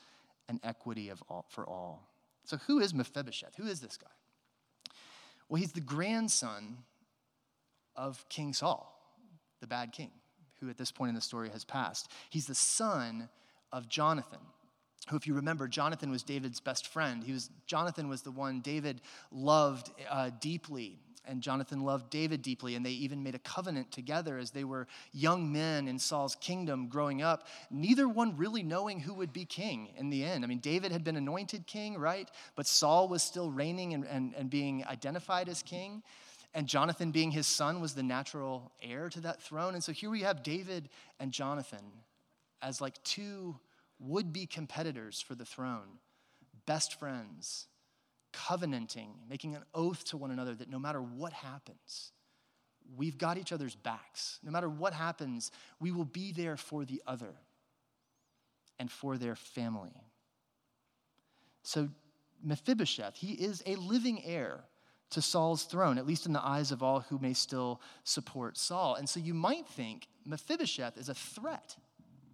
and 0.49 0.61
equity 0.63 1.09
of 1.09 1.23
all, 1.29 1.47
for 1.49 1.67
all. 1.67 2.09
So, 2.45 2.59
who 2.67 2.81
is 2.81 2.93
Mephibosheth? 2.93 3.55
Who 3.57 3.67
is 3.67 3.81
this 3.81 3.97
guy? 3.97 4.09
Well, 5.49 5.61
he's 5.61 5.73
the 5.73 5.81
grandson 5.81 6.79
of 7.97 8.25
King 8.29 8.53
Saul, 8.53 8.93
the 9.61 9.67
bad 9.67 9.93
king, 9.93 10.11
who 10.61 10.71
at 10.71 10.79
this 10.79 10.93
point 10.93 11.11
in 11.11 11.15
the 11.15 11.21
story 11.21 11.51
has 11.51 11.65
passed. 11.65 12.11
He's 12.31 12.47
the 12.47 12.55
son 12.55 13.29
of 13.73 13.89
Jonathan, 13.89 14.41
who, 15.09 15.17
if 15.17 15.27
you 15.27 15.35
remember, 15.35 15.67
Jonathan 15.67 16.11
was 16.11 16.23
David's 16.23 16.61
best 16.61 16.87
friend. 16.87 17.25
He 17.25 17.33
was, 17.33 17.51
Jonathan 17.67 18.09
was 18.09 18.23
the 18.23 18.31
one 18.31 18.61
David 18.61 19.01
loved 19.33 19.91
uh, 20.09 20.31
deeply, 20.41 20.99
and 21.25 21.41
Jonathan 21.41 21.81
loved 21.81 22.11
David 22.11 22.43
deeply, 22.43 22.75
and 22.75 22.85
they 22.85 22.91
even 22.91 23.23
made 23.23 23.35
a 23.35 23.41
covenant 23.41 23.93
together 23.93 24.39
as 24.39 24.51
they 24.51 24.65
were 24.65 24.87
young 25.13 25.53
men 25.53 25.89
in 25.89 25.99
Saul's 25.99 26.35
kingdom 26.37 26.89
growing 26.89 27.23
up, 27.23 27.47
neither 27.71 28.09
one 28.09 28.37
really 28.37 28.63
knowing 28.63 29.01
who 29.01 29.15
would 29.15 29.33
be 29.33 29.45
king 29.45 29.91
in 29.97 30.11
the 30.11 30.25
end. 30.25 30.45
I 30.45 30.49
mean, 30.49 30.59
David 30.59 30.93
had 30.93 31.05
been 31.05 31.17
anointed 31.17 31.67
king, 31.67 31.97
right? 31.97 32.29
But 32.57 32.67
Saul 32.67 33.09
was 33.09 33.23
still 33.23 33.51
reigning 33.51 33.95
and, 33.95 34.05
and, 34.05 34.35
and 34.37 34.51
being 34.51 34.85
identified 34.87 35.49
as 35.49 35.63
king. 35.63 36.03
And 36.55 36.67
Jonathan, 36.67 37.13
being 37.13 37.31
his 37.31 37.47
son, 37.47 37.81
was 37.81 37.95
the 37.95 38.03
natural 38.03 38.73
heir 38.83 39.09
to 39.11 39.21
that 39.21 39.43
throne. 39.43 39.75
And 39.75 39.83
so 39.83 39.93
here 39.93 40.11
we 40.11 40.21
have 40.21 40.43
David 40.43 40.91
and 41.19 41.33
Jonathan 41.33 41.85
as 42.61 42.81
like 42.81 43.03
two 43.05 43.59
would 43.99 44.33
be 44.33 44.47
competitors 44.47 45.21
for 45.21 45.35
the 45.35 45.45
throne, 45.45 45.99
best 46.67 46.99
friends, 46.99 47.67
covenanting, 48.33 49.15
making 49.29 49.55
an 49.55 49.63
oath 49.75 50.05
to 50.05 50.17
one 50.17 50.31
another 50.31 50.55
that 50.55 50.69
no 50.69 50.79
matter 50.79 51.01
what 51.01 51.33
happens, 51.33 52.13
we've 52.97 53.19
got 53.19 53.39
each 53.39 53.53
other's 53.53 53.75
backs. 53.75 54.39
No 54.43 54.51
matter 54.51 54.69
what 54.69 54.93
happens, 54.93 55.51
we 55.81 55.93
will 55.93 56.05
be 56.05 56.33
there 56.33 56.57
for 56.57 56.85
the 56.85 57.03
other 57.07 57.35
and 58.79 58.91
for 58.91 59.17
their 59.17 59.37
family. 59.37 59.93
So, 61.63 61.89
Mephibosheth, 62.43 63.15
he 63.17 63.33
is 63.35 63.63
a 63.67 63.77
living 63.77 64.25
heir 64.25 64.65
to 65.13 65.23
Saul's 65.23 65.65
throne, 65.65 65.99
at 65.99 66.07
least 66.07 66.27
in 66.27 66.33
the 66.33 66.45
eyes 66.45 66.73
of 66.73 66.83
all 66.83 67.01
who 67.01 67.19
may 67.19 67.35
still 67.35 67.81
support 68.05 68.57
Saul. 68.57 68.95
And 68.95 69.09
so 69.09 69.21
you 69.21 69.35
might 69.35 69.67
think 69.67 70.09
Mephibosheth 70.25 70.97
is 70.97 71.09
a 71.09 71.15
threat 71.15 71.77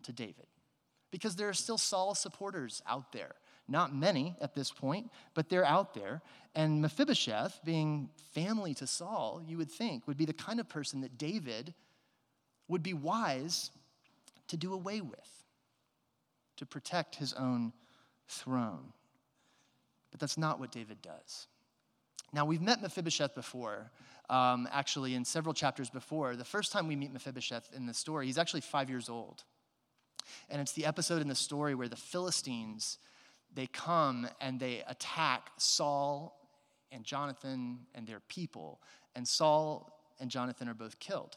to 0.05 0.13
David 0.13 0.47
because 1.11 1.37
there 1.37 1.49
are 1.49 1.55
still 1.55 1.79
Saul 1.79 2.15
supporters 2.15 2.83
out 2.87 3.13
there. 3.13 3.33
Not 3.67 3.95
many 3.95 4.35
at 4.41 4.55
this 4.55 4.71
point, 4.71 5.11
but 5.35 5.49
they're 5.49 5.65
out 5.65 5.93
there. 5.93 6.23
And 6.55 6.81
Mephibosheth, 6.81 7.61
being 7.65 8.09
family 8.33 8.75
to 8.75 8.87
Saul, 8.87 9.43
you 9.47 9.59
would 9.59 9.71
think 9.71 10.07
would 10.07 10.17
be 10.17 10.25
the 10.25 10.33
kind 10.33 10.59
of 10.59 10.69
person 10.69 11.03
that 11.03 11.19
David 11.19 11.75
would 12.69 12.83
be 12.83 12.95
wise 12.95 13.71
to 14.49 14.57
do 14.57 14.73
away 14.73 15.01
with, 15.01 15.45
to 16.57 16.65
protect 16.65 17.17
his 17.17 17.33
own 17.35 17.73
throne. 18.29 18.93
But 20.11 20.21
that's 20.21 20.39
not 20.39 20.59
what 20.61 20.73
David 20.73 21.03
does. 21.03 21.47
Now, 22.33 22.45
we've 22.45 22.61
met 22.61 22.83
Mephibosheth 22.83 23.35
before, 23.35 23.91
um, 24.29 24.69
actually, 24.71 25.15
in 25.15 25.25
several 25.25 25.55
chapters 25.55 25.89
before. 25.89 26.37
The 26.37 26.45
first 26.45 26.73
time 26.73 26.87
we 26.87 26.97
meet 26.97 27.13
Mephibosheth 27.13 27.71
in 27.75 27.87
the 27.87 27.95
story, 27.95 28.27
he's 28.27 28.39
actually 28.39 28.61
five 28.61 28.91
years 28.91 29.09
old. 29.09 29.45
And 30.51 30.61
it's 30.61 30.73
the 30.73 30.85
episode 30.85 31.23
in 31.23 31.29
the 31.29 31.35
story 31.35 31.75
where 31.75 31.89
the 31.89 31.97
Philistines, 31.97 32.99
they 33.55 33.67
come 33.67 34.29
and 34.41 34.61
they 34.61 34.83
attack 34.87 35.51
Saul 35.57 36.39
and 36.93 37.03
Jonathan 37.03 37.81
and 37.95 38.07
their 38.07 38.21
people. 38.29 38.81
And 39.15 39.27
Saul 39.27 39.91
and 40.21 40.31
Jonathan 40.31 40.69
are 40.69 40.75
both 40.75 40.99
killed. 40.99 41.37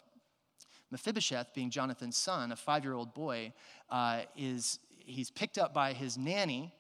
Mephibosheth, 0.91 1.53
being 1.53 1.69
Jonathan's 1.69 2.17
son, 2.17 2.51
a 2.51 2.55
five-year-old 2.57 3.13
boy, 3.13 3.53
uh, 3.89 4.23
is 4.35 4.79
he's 4.89 5.31
picked 5.31 5.57
up 5.57 5.73
by 5.73 5.93
his 5.93 6.17
nanny 6.17 6.73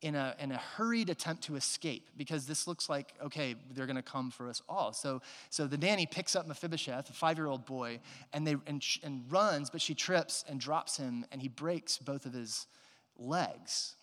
in 0.00 0.14
a, 0.14 0.34
in 0.38 0.52
a 0.52 0.56
hurried 0.56 1.10
attempt 1.10 1.42
to 1.44 1.56
escape 1.56 2.08
because 2.16 2.46
this 2.46 2.66
looks 2.66 2.88
like, 2.88 3.14
okay, 3.22 3.56
they're 3.74 3.86
going 3.86 3.96
to 3.96 4.02
come 4.02 4.30
for 4.30 4.48
us 4.48 4.62
all. 4.68 4.92
So, 4.92 5.20
so 5.50 5.66
the 5.66 5.78
nanny 5.78 6.06
picks 6.06 6.36
up 6.36 6.46
Mephibosheth, 6.46 7.10
a 7.10 7.12
five 7.12 7.36
year 7.36 7.46
old 7.46 7.66
boy, 7.66 8.00
and, 8.32 8.46
they, 8.46 8.56
and, 8.66 8.84
and 9.02 9.24
runs, 9.30 9.70
but 9.70 9.80
she 9.80 9.94
trips 9.94 10.44
and 10.48 10.60
drops 10.60 10.96
him, 10.96 11.24
and 11.32 11.42
he 11.42 11.48
breaks 11.48 11.98
both 11.98 12.26
of 12.26 12.32
his 12.32 12.66
legs. 13.18 13.96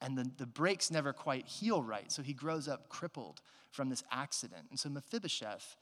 And 0.00 0.16
the, 0.16 0.30
the 0.36 0.46
breaks 0.46 0.90
never 0.90 1.12
quite 1.12 1.46
heal 1.46 1.82
right. 1.82 2.12
So 2.12 2.22
he 2.22 2.34
grows 2.34 2.68
up 2.68 2.88
crippled 2.88 3.40
from 3.70 3.88
this 3.88 4.04
accident. 4.12 4.66
And 4.70 4.78
so 4.78 4.88
Mephibosheth, 4.90 5.76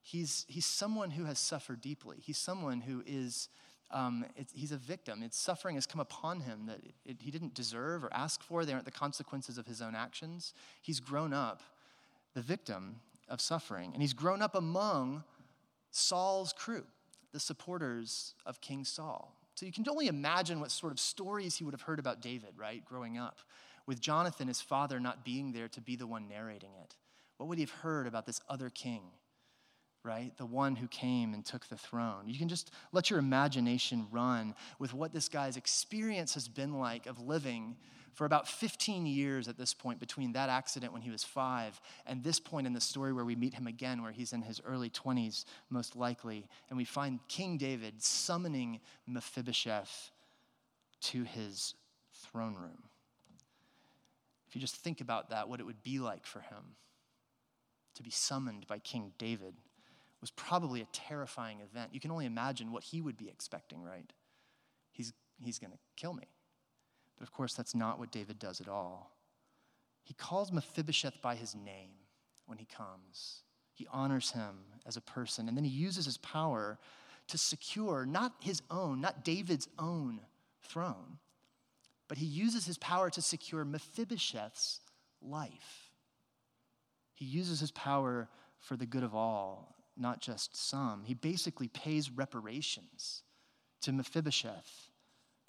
he's, 0.00 0.46
he's 0.48 0.66
someone 0.66 1.10
who 1.10 1.26
has 1.26 1.38
suffered 1.38 1.80
deeply. 1.80 2.18
He's 2.20 2.38
someone 2.38 2.80
who 2.80 3.02
is 3.06 3.48
um, 3.92 4.24
he's 4.54 4.72
a 4.72 4.76
victim. 4.76 5.22
It's 5.22 5.38
suffering 5.38 5.76
has 5.76 5.86
come 5.86 6.00
upon 6.00 6.40
him 6.40 6.66
that 6.66 6.78
it, 6.84 6.94
it, 7.04 7.16
he 7.20 7.30
didn't 7.30 7.54
deserve 7.54 8.04
or 8.04 8.12
ask 8.12 8.42
for. 8.42 8.64
They 8.64 8.72
aren't 8.72 8.84
the 8.84 8.90
consequences 8.90 9.58
of 9.58 9.66
his 9.66 9.82
own 9.82 9.94
actions. 9.94 10.54
He's 10.80 11.00
grown 11.00 11.32
up 11.32 11.62
the 12.34 12.42
victim 12.42 12.96
of 13.28 13.40
suffering, 13.40 13.90
and 13.92 14.02
he's 14.02 14.12
grown 14.12 14.42
up 14.42 14.54
among 14.54 15.24
Saul's 15.90 16.52
crew, 16.52 16.84
the 17.32 17.40
supporters 17.40 18.34
of 18.46 18.60
King 18.60 18.84
Saul. 18.84 19.36
So 19.54 19.66
you 19.66 19.72
can 19.72 19.84
only 19.88 20.06
imagine 20.08 20.60
what 20.60 20.70
sort 20.70 20.92
of 20.92 20.98
stories 20.98 21.56
he 21.56 21.64
would 21.64 21.74
have 21.74 21.82
heard 21.82 21.98
about 21.98 22.22
David, 22.22 22.50
right, 22.56 22.84
growing 22.84 23.18
up, 23.18 23.40
with 23.86 24.00
Jonathan, 24.00 24.48
his 24.48 24.60
father, 24.60 24.98
not 24.98 25.24
being 25.24 25.52
there 25.52 25.68
to 25.68 25.80
be 25.80 25.96
the 25.96 26.06
one 26.06 26.28
narrating 26.28 26.70
it. 26.82 26.96
What 27.36 27.48
would 27.48 27.58
he 27.58 27.62
have 27.62 27.70
heard 27.70 28.06
about 28.06 28.26
this 28.26 28.40
other 28.48 28.70
king? 28.70 29.02
Right? 30.04 30.36
The 30.36 30.46
one 30.46 30.76
who 30.76 30.88
came 30.88 31.32
and 31.34 31.44
took 31.44 31.68
the 31.68 31.76
throne. 31.76 32.24
You 32.26 32.38
can 32.38 32.48
just 32.48 32.70
let 32.92 33.10
your 33.10 33.18
imagination 33.18 34.06
run 34.10 34.54
with 34.78 34.92
what 34.92 35.12
this 35.12 35.28
guy's 35.28 35.56
experience 35.56 36.34
has 36.34 36.48
been 36.48 36.78
like 36.78 37.06
of 37.06 37.20
living 37.20 37.76
for 38.14 38.26
about 38.26 38.46
15 38.46 39.06
years 39.06 39.48
at 39.48 39.56
this 39.56 39.72
point 39.72 39.98
between 39.98 40.32
that 40.32 40.48
accident 40.48 40.92
when 40.92 41.02
he 41.02 41.10
was 41.10 41.24
five 41.24 41.80
and 42.06 42.22
this 42.22 42.38
point 42.38 42.66
in 42.66 42.72
the 42.72 42.80
story 42.80 43.12
where 43.12 43.24
we 43.24 43.34
meet 43.34 43.54
him 43.54 43.66
again, 43.66 44.02
where 44.02 44.12
he's 44.12 44.32
in 44.32 44.42
his 44.42 44.60
early 44.66 44.90
20s, 44.90 45.44
most 45.70 45.96
likely. 45.96 46.46
And 46.68 46.76
we 46.76 46.84
find 46.84 47.20
King 47.28 47.56
David 47.56 48.02
summoning 48.02 48.80
Mephibosheth 49.06 50.10
to 51.02 51.22
his 51.22 51.74
throne 52.12 52.54
room. 52.54 52.82
If 54.48 54.54
you 54.54 54.60
just 54.60 54.76
think 54.76 55.00
about 55.00 55.30
that, 55.30 55.48
what 55.48 55.60
it 55.60 55.64
would 55.64 55.82
be 55.82 55.98
like 55.98 56.26
for 56.26 56.40
him 56.40 56.76
to 57.94 58.02
be 58.02 58.10
summoned 58.10 58.66
by 58.66 58.78
King 58.78 59.12
David 59.16 59.54
was 60.22 60.30
probably 60.30 60.80
a 60.80 60.86
terrifying 60.92 61.58
event. 61.60 61.90
You 61.92 62.00
can 62.00 62.10
only 62.10 62.24
imagine 62.24 62.72
what 62.72 62.84
he 62.84 63.02
would 63.02 63.18
be 63.18 63.28
expecting, 63.28 63.82
right? 63.82 64.10
He's, 64.92 65.12
he's 65.38 65.58
going 65.58 65.72
to 65.72 65.78
kill 65.96 66.14
me. 66.14 66.28
But 67.18 67.24
of 67.24 67.32
course, 67.32 67.52
that's 67.52 67.74
not 67.74 67.98
what 67.98 68.10
David 68.10 68.38
does 68.38 68.60
at 68.60 68.68
all. 68.68 69.16
He 70.04 70.14
calls 70.14 70.50
Mephibosheth 70.50 71.20
by 71.20 71.34
his 71.34 71.54
name 71.54 71.90
when 72.46 72.56
he 72.56 72.66
comes. 72.66 73.42
He 73.74 73.86
honors 73.92 74.30
him 74.30 74.58
as 74.86 74.96
a 74.96 75.00
person, 75.00 75.48
and 75.48 75.56
then 75.56 75.64
he 75.64 75.70
uses 75.70 76.04
his 76.04 76.18
power 76.18 76.78
to 77.28 77.38
secure 77.38 78.06
not 78.06 78.32
his 78.40 78.62
own, 78.70 79.00
not 79.00 79.24
David's 79.24 79.68
own 79.78 80.20
throne, 80.62 81.18
but 82.08 82.18
he 82.18 82.26
uses 82.26 82.66
his 82.66 82.78
power 82.78 83.10
to 83.10 83.22
secure 83.22 83.64
Mephibosheth's 83.64 84.80
life. 85.20 85.90
He 87.14 87.24
uses 87.24 87.60
his 87.60 87.70
power 87.70 88.28
for 88.60 88.76
the 88.76 88.86
good 88.86 89.02
of 89.02 89.14
all, 89.14 89.74
not 89.96 90.20
just 90.20 90.56
some. 90.56 91.04
He 91.04 91.14
basically 91.14 91.68
pays 91.68 92.10
reparations 92.10 93.22
to 93.82 93.92
Mephibosheth 93.92 94.88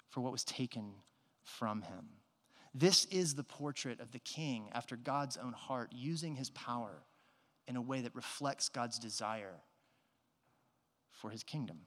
for 0.08 0.20
what 0.20 0.32
was 0.32 0.44
taken 0.44 0.94
from 1.42 1.82
him. 1.82 2.08
This 2.74 3.04
is 3.06 3.34
the 3.34 3.44
portrait 3.44 4.00
of 4.00 4.10
the 4.10 4.18
king 4.18 4.68
after 4.72 4.96
God's 4.96 5.36
own 5.36 5.52
heart, 5.52 5.92
using 5.92 6.34
his 6.34 6.50
power 6.50 7.04
in 7.68 7.76
a 7.76 7.82
way 7.82 8.00
that 8.00 8.14
reflects 8.14 8.68
God's 8.68 8.98
desire 8.98 9.60
for 11.10 11.30
his 11.30 11.42
kingdom. 11.42 11.78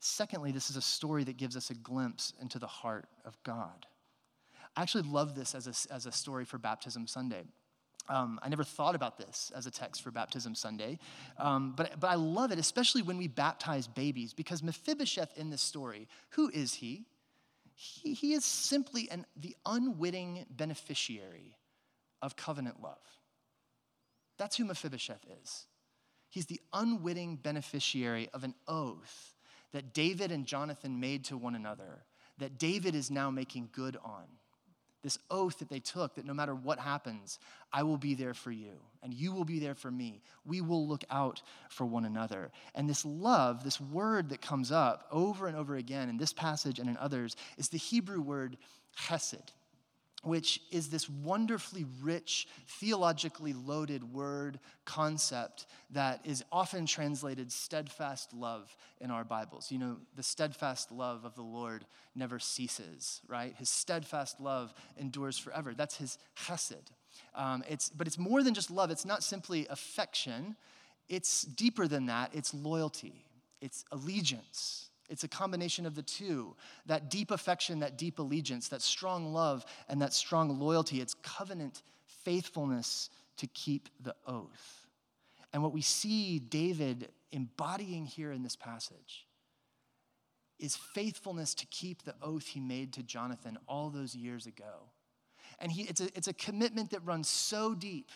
Secondly, 0.00 0.52
this 0.52 0.70
is 0.70 0.76
a 0.76 0.82
story 0.82 1.24
that 1.24 1.36
gives 1.36 1.56
us 1.56 1.70
a 1.70 1.74
glimpse 1.74 2.32
into 2.40 2.58
the 2.58 2.66
heart 2.66 3.08
of 3.24 3.40
God. 3.42 3.86
I 4.76 4.82
actually 4.82 5.08
love 5.08 5.34
this 5.34 5.54
as 5.54 5.66
a, 5.66 5.92
as 5.92 6.06
a 6.06 6.12
story 6.12 6.44
for 6.44 6.58
Baptism 6.58 7.06
Sunday. 7.06 7.44
Um, 8.08 8.40
I 8.42 8.48
never 8.48 8.64
thought 8.64 8.94
about 8.94 9.18
this 9.18 9.52
as 9.54 9.66
a 9.66 9.70
text 9.70 10.02
for 10.02 10.10
Baptism 10.10 10.54
Sunday, 10.54 10.98
um, 11.36 11.74
but, 11.76 12.00
but 12.00 12.08
I 12.08 12.14
love 12.14 12.52
it, 12.52 12.58
especially 12.58 13.02
when 13.02 13.18
we 13.18 13.28
baptize 13.28 13.86
babies, 13.86 14.32
because 14.32 14.62
Mephibosheth 14.62 15.36
in 15.36 15.50
this 15.50 15.60
story, 15.60 16.08
who 16.30 16.48
is 16.48 16.74
he? 16.74 17.04
He, 17.74 18.14
he 18.14 18.32
is 18.32 18.44
simply 18.44 19.10
an, 19.10 19.26
the 19.36 19.54
unwitting 19.66 20.46
beneficiary 20.50 21.56
of 22.22 22.34
covenant 22.34 22.82
love. 22.82 22.96
That's 24.38 24.56
who 24.56 24.64
Mephibosheth 24.64 25.24
is. 25.42 25.66
He's 26.30 26.46
the 26.46 26.60
unwitting 26.72 27.36
beneficiary 27.36 28.28
of 28.32 28.42
an 28.42 28.54
oath 28.66 29.34
that 29.72 29.92
David 29.92 30.32
and 30.32 30.46
Jonathan 30.46 30.98
made 30.98 31.24
to 31.26 31.36
one 31.36 31.54
another, 31.54 32.04
that 32.38 32.58
David 32.58 32.94
is 32.94 33.10
now 33.10 33.30
making 33.30 33.68
good 33.72 33.96
on. 34.02 34.24
This 35.08 35.18
oath 35.30 35.60
that 35.60 35.70
they 35.70 35.80
took 35.80 36.16
that 36.16 36.26
no 36.26 36.34
matter 36.34 36.54
what 36.54 36.78
happens, 36.78 37.38
I 37.72 37.82
will 37.82 37.96
be 37.96 38.12
there 38.12 38.34
for 38.34 38.52
you 38.52 38.72
and 39.02 39.14
you 39.14 39.32
will 39.32 39.46
be 39.46 39.58
there 39.58 39.74
for 39.74 39.90
me. 39.90 40.20
We 40.44 40.60
will 40.60 40.86
look 40.86 41.02
out 41.08 41.40
for 41.70 41.86
one 41.86 42.04
another. 42.04 42.50
And 42.74 42.86
this 42.86 43.06
love, 43.06 43.64
this 43.64 43.80
word 43.80 44.28
that 44.28 44.42
comes 44.42 44.70
up 44.70 45.06
over 45.10 45.46
and 45.46 45.56
over 45.56 45.76
again 45.76 46.10
in 46.10 46.18
this 46.18 46.34
passage 46.34 46.78
and 46.78 46.90
in 46.90 46.98
others, 46.98 47.36
is 47.56 47.70
the 47.70 47.78
Hebrew 47.78 48.20
word 48.20 48.58
chesed 49.00 49.54
which 50.24 50.60
is 50.72 50.88
this 50.88 51.08
wonderfully 51.08 51.86
rich, 52.02 52.48
theologically 52.66 53.52
loaded 53.52 54.12
word 54.12 54.58
concept 54.84 55.66
that 55.90 56.20
is 56.24 56.44
often 56.50 56.86
translated 56.86 57.52
steadfast 57.52 58.34
love 58.34 58.76
in 59.00 59.10
our 59.10 59.24
Bibles. 59.24 59.70
You 59.70 59.78
know, 59.78 59.96
the 60.16 60.22
steadfast 60.22 60.90
love 60.90 61.24
of 61.24 61.34
the 61.36 61.42
Lord 61.42 61.84
never 62.16 62.38
ceases, 62.40 63.20
right? 63.28 63.54
His 63.56 63.68
steadfast 63.68 64.40
love 64.40 64.74
endures 64.98 65.38
forever. 65.38 65.72
That's 65.72 65.96
his 65.96 66.18
chesed. 66.36 66.90
Um, 67.34 67.62
it's, 67.68 67.88
but 67.88 68.06
it's 68.06 68.18
more 68.18 68.42
than 68.42 68.54
just 68.54 68.70
love, 68.70 68.90
it's 68.90 69.06
not 69.06 69.22
simply 69.22 69.66
affection, 69.70 70.56
it's 71.08 71.42
deeper 71.42 71.86
than 71.86 72.06
that, 72.06 72.30
it's 72.34 72.52
loyalty, 72.52 73.24
it's 73.60 73.84
allegiance. 73.92 74.87
It's 75.08 75.24
a 75.24 75.28
combination 75.28 75.86
of 75.86 75.94
the 75.94 76.02
two 76.02 76.54
that 76.86 77.10
deep 77.10 77.30
affection, 77.30 77.80
that 77.80 77.96
deep 77.96 78.18
allegiance, 78.18 78.68
that 78.68 78.82
strong 78.82 79.32
love, 79.32 79.64
and 79.88 80.02
that 80.02 80.12
strong 80.12 80.58
loyalty. 80.58 81.00
It's 81.00 81.14
covenant 81.14 81.82
faithfulness 82.24 83.10
to 83.38 83.46
keep 83.46 83.88
the 84.00 84.14
oath. 84.26 84.86
And 85.52 85.62
what 85.62 85.72
we 85.72 85.80
see 85.80 86.38
David 86.38 87.08
embodying 87.32 88.04
here 88.04 88.32
in 88.32 88.42
this 88.42 88.56
passage 88.56 89.26
is 90.58 90.76
faithfulness 90.76 91.54
to 91.54 91.66
keep 91.66 92.02
the 92.02 92.14
oath 92.20 92.46
he 92.48 92.60
made 92.60 92.92
to 92.94 93.02
Jonathan 93.02 93.56
all 93.66 93.90
those 93.90 94.14
years 94.14 94.46
ago. 94.46 94.90
And 95.60 95.72
he, 95.72 95.82
it's, 95.82 96.00
a, 96.00 96.08
it's 96.14 96.28
a 96.28 96.32
commitment 96.32 96.90
that 96.90 97.00
runs 97.04 97.28
so 97.28 97.74
deep 97.74 98.10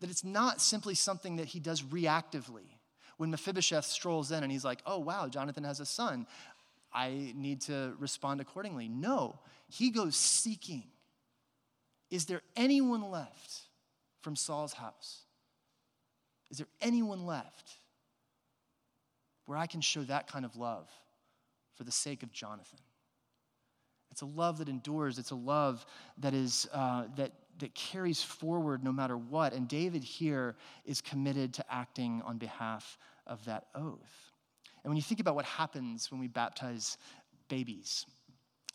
that 0.00 0.10
it's 0.10 0.24
not 0.24 0.60
simply 0.60 0.94
something 0.94 1.36
that 1.36 1.46
he 1.46 1.60
does 1.60 1.82
reactively 1.82 2.75
when 3.16 3.30
Mephibosheth 3.30 3.84
strolls 3.84 4.30
in 4.30 4.42
and 4.42 4.52
he's 4.52 4.64
like, 4.64 4.80
oh, 4.86 4.98
wow, 4.98 5.28
Jonathan 5.28 5.64
has 5.64 5.80
a 5.80 5.86
son. 5.86 6.26
I 6.92 7.32
need 7.34 7.60
to 7.62 7.94
respond 7.98 8.40
accordingly. 8.40 8.88
No, 8.88 9.38
he 9.68 9.90
goes 9.90 10.16
seeking. 10.16 10.84
Is 12.10 12.26
there 12.26 12.42
anyone 12.56 13.10
left 13.10 13.62
from 14.22 14.36
Saul's 14.36 14.72
house? 14.72 15.22
Is 16.50 16.58
there 16.58 16.68
anyone 16.80 17.26
left 17.26 17.72
where 19.46 19.58
I 19.58 19.66
can 19.66 19.80
show 19.80 20.02
that 20.02 20.28
kind 20.30 20.44
of 20.44 20.56
love 20.56 20.88
for 21.74 21.84
the 21.84 21.92
sake 21.92 22.22
of 22.22 22.32
Jonathan? 22.32 22.78
It's 24.10 24.22
a 24.22 24.26
love 24.26 24.58
that 24.58 24.68
endures. 24.68 25.18
It's 25.18 25.32
a 25.32 25.36
love 25.36 25.84
that 26.18 26.32
is 26.32 26.68
uh, 26.72 27.04
that 27.16 27.32
that 27.58 27.74
carries 27.74 28.22
forward 28.22 28.84
no 28.84 28.92
matter 28.92 29.16
what. 29.16 29.52
And 29.52 29.68
David 29.68 30.04
here 30.04 30.56
is 30.84 31.00
committed 31.00 31.54
to 31.54 31.64
acting 31.72 32.22
on 32.24 32.38
behalf 32.38 32.98
of 33.26 33.44
that 33.46 33.66
oath. 33.74 34.30
And 34.84 34.90
when 34.90 34.96
you 34.96 35.02
think 35.02 35.20
about 35.20 35.34
what 35.34 35.44
happens 35.44 36.10
when 36.10 36.20
we 36.20 36.28
baptize 36.28 36.96
babies, 37.48 38.06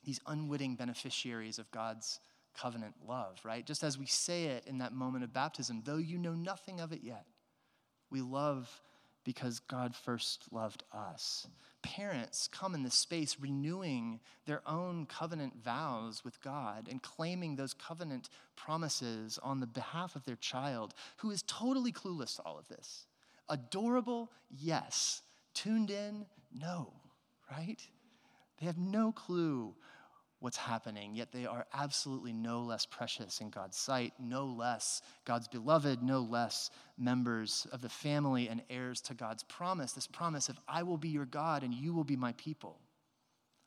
these 0.03 0.19
unwitting 0.27 0.75
beneficiaries 0.75 1.59
of 1.59 1.69
God's 1.71 2.19
covenant 2.59 2.95
love, 3.07 3.39
right? 3.43 3.65
Just 3.65 3.83
as 3.83 3.97
we 3.97 4.05
say 4.05 4.45
it 4.45 4.65
in 4.67 4.79
that 4.79 4.93
moment 4.93 5.23
of 5.23 5.31
baptism, 5.31 5.81
though 5.85 5.97
you 5.97 6.17
know 6.17 6.33
nothing 6.33 6.79
of 6.79 6.91
it 6.91 7.01
yet, 7.03 7.25
we 8.09 8.21
love 8.21 8.69
because 9.23 9.59
God 9.59 9.95
first 9.95 10.45
loved 10.51 10.83
us. 10.91 11.47
Parents 11.83 12.47
come 12.47 12.75
in 12.75 12.83
this 12.83 12.95
space 12.95 13.37
renewing 13.39 14.19
their 14.45 14.61
own 14.67 15.05
covenant 15.05 15.55
vows 15.63 16.23
with 16.23 16.41
God 16.41 16.87
and 16.89 17.01
claiming 17.01 17.55
those 17.55 17.73
covenant 17.73 18.29
promises 18.55 19.39
on 19.41 19.59
the 19.59 19.67
behalf 19.67 20.15
of 20.15 20.23
their 20.25 20.35
child 20.35 20.93
who 21.17 21.31
is 21.31 21.43
totally 21.43 21.91
clueless 21.91 22.35
to 22.35 22.43
all 22.43 22.59
of 22.59 22.67
this. 22.67 23.07
Adorable, 23.49 24.31
yes. 24.49 25.23
Tuned 25.53 25.89
in, 25.89 26.25
no, 26.53 26.93
right? 27.51 27.81
They 28.59 28.67
have 28.67 28.77
no 28.77 29.11
clue 29.11 29.75
what's 30.41 30.57
happening, 30.57 31.15
yet 31.15 31.31
they 31.31 31.45
are 31.45 31.67
absolutely 31.71 32.33
no 32.33 32.61
less 32.61 32.85
precious 32.85 33.39
in 33.41 33.51
God's 33.51 33.77
sight, 33.77 34.13
no 34.19 34.45
less 34.45 35.03
God's 35.23 35.47
beloved, 35.47 36.01
no 36.01 36.21
less 36.21 36.71
members 36.97 37.67
of 37.71 37.81
the 37.81 37.89
family 37.89 38.49
and 38.49 38.63
heirs 38.67 39.01
to 39.01 39.13
God's 39.13 39.43
promise. 39.43 39.93
This 39.93 40.07
promise 40.07 40.49
of, 40.49 40.59
I 40.67 40.81
will 40.81 40.97
be 40.97 41.09
your 41.09 41.25
God 41.25 41.63
and 41.63 41.73
you 41.73 41.93
will 41.93 42.03
be 42.03 42.15
my 42.15 42.33
people. 42.33 42.79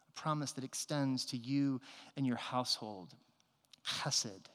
A 0.09 0.21
promise 0.21 0.51
that 0.53 0.65
extends 0.65 1.25
to 1.27 1.37
you 1.37 1.81
and 2.17 2.27
your 2.27 2.37
household. 2.37 3.15
Chesed. 3.87 4.47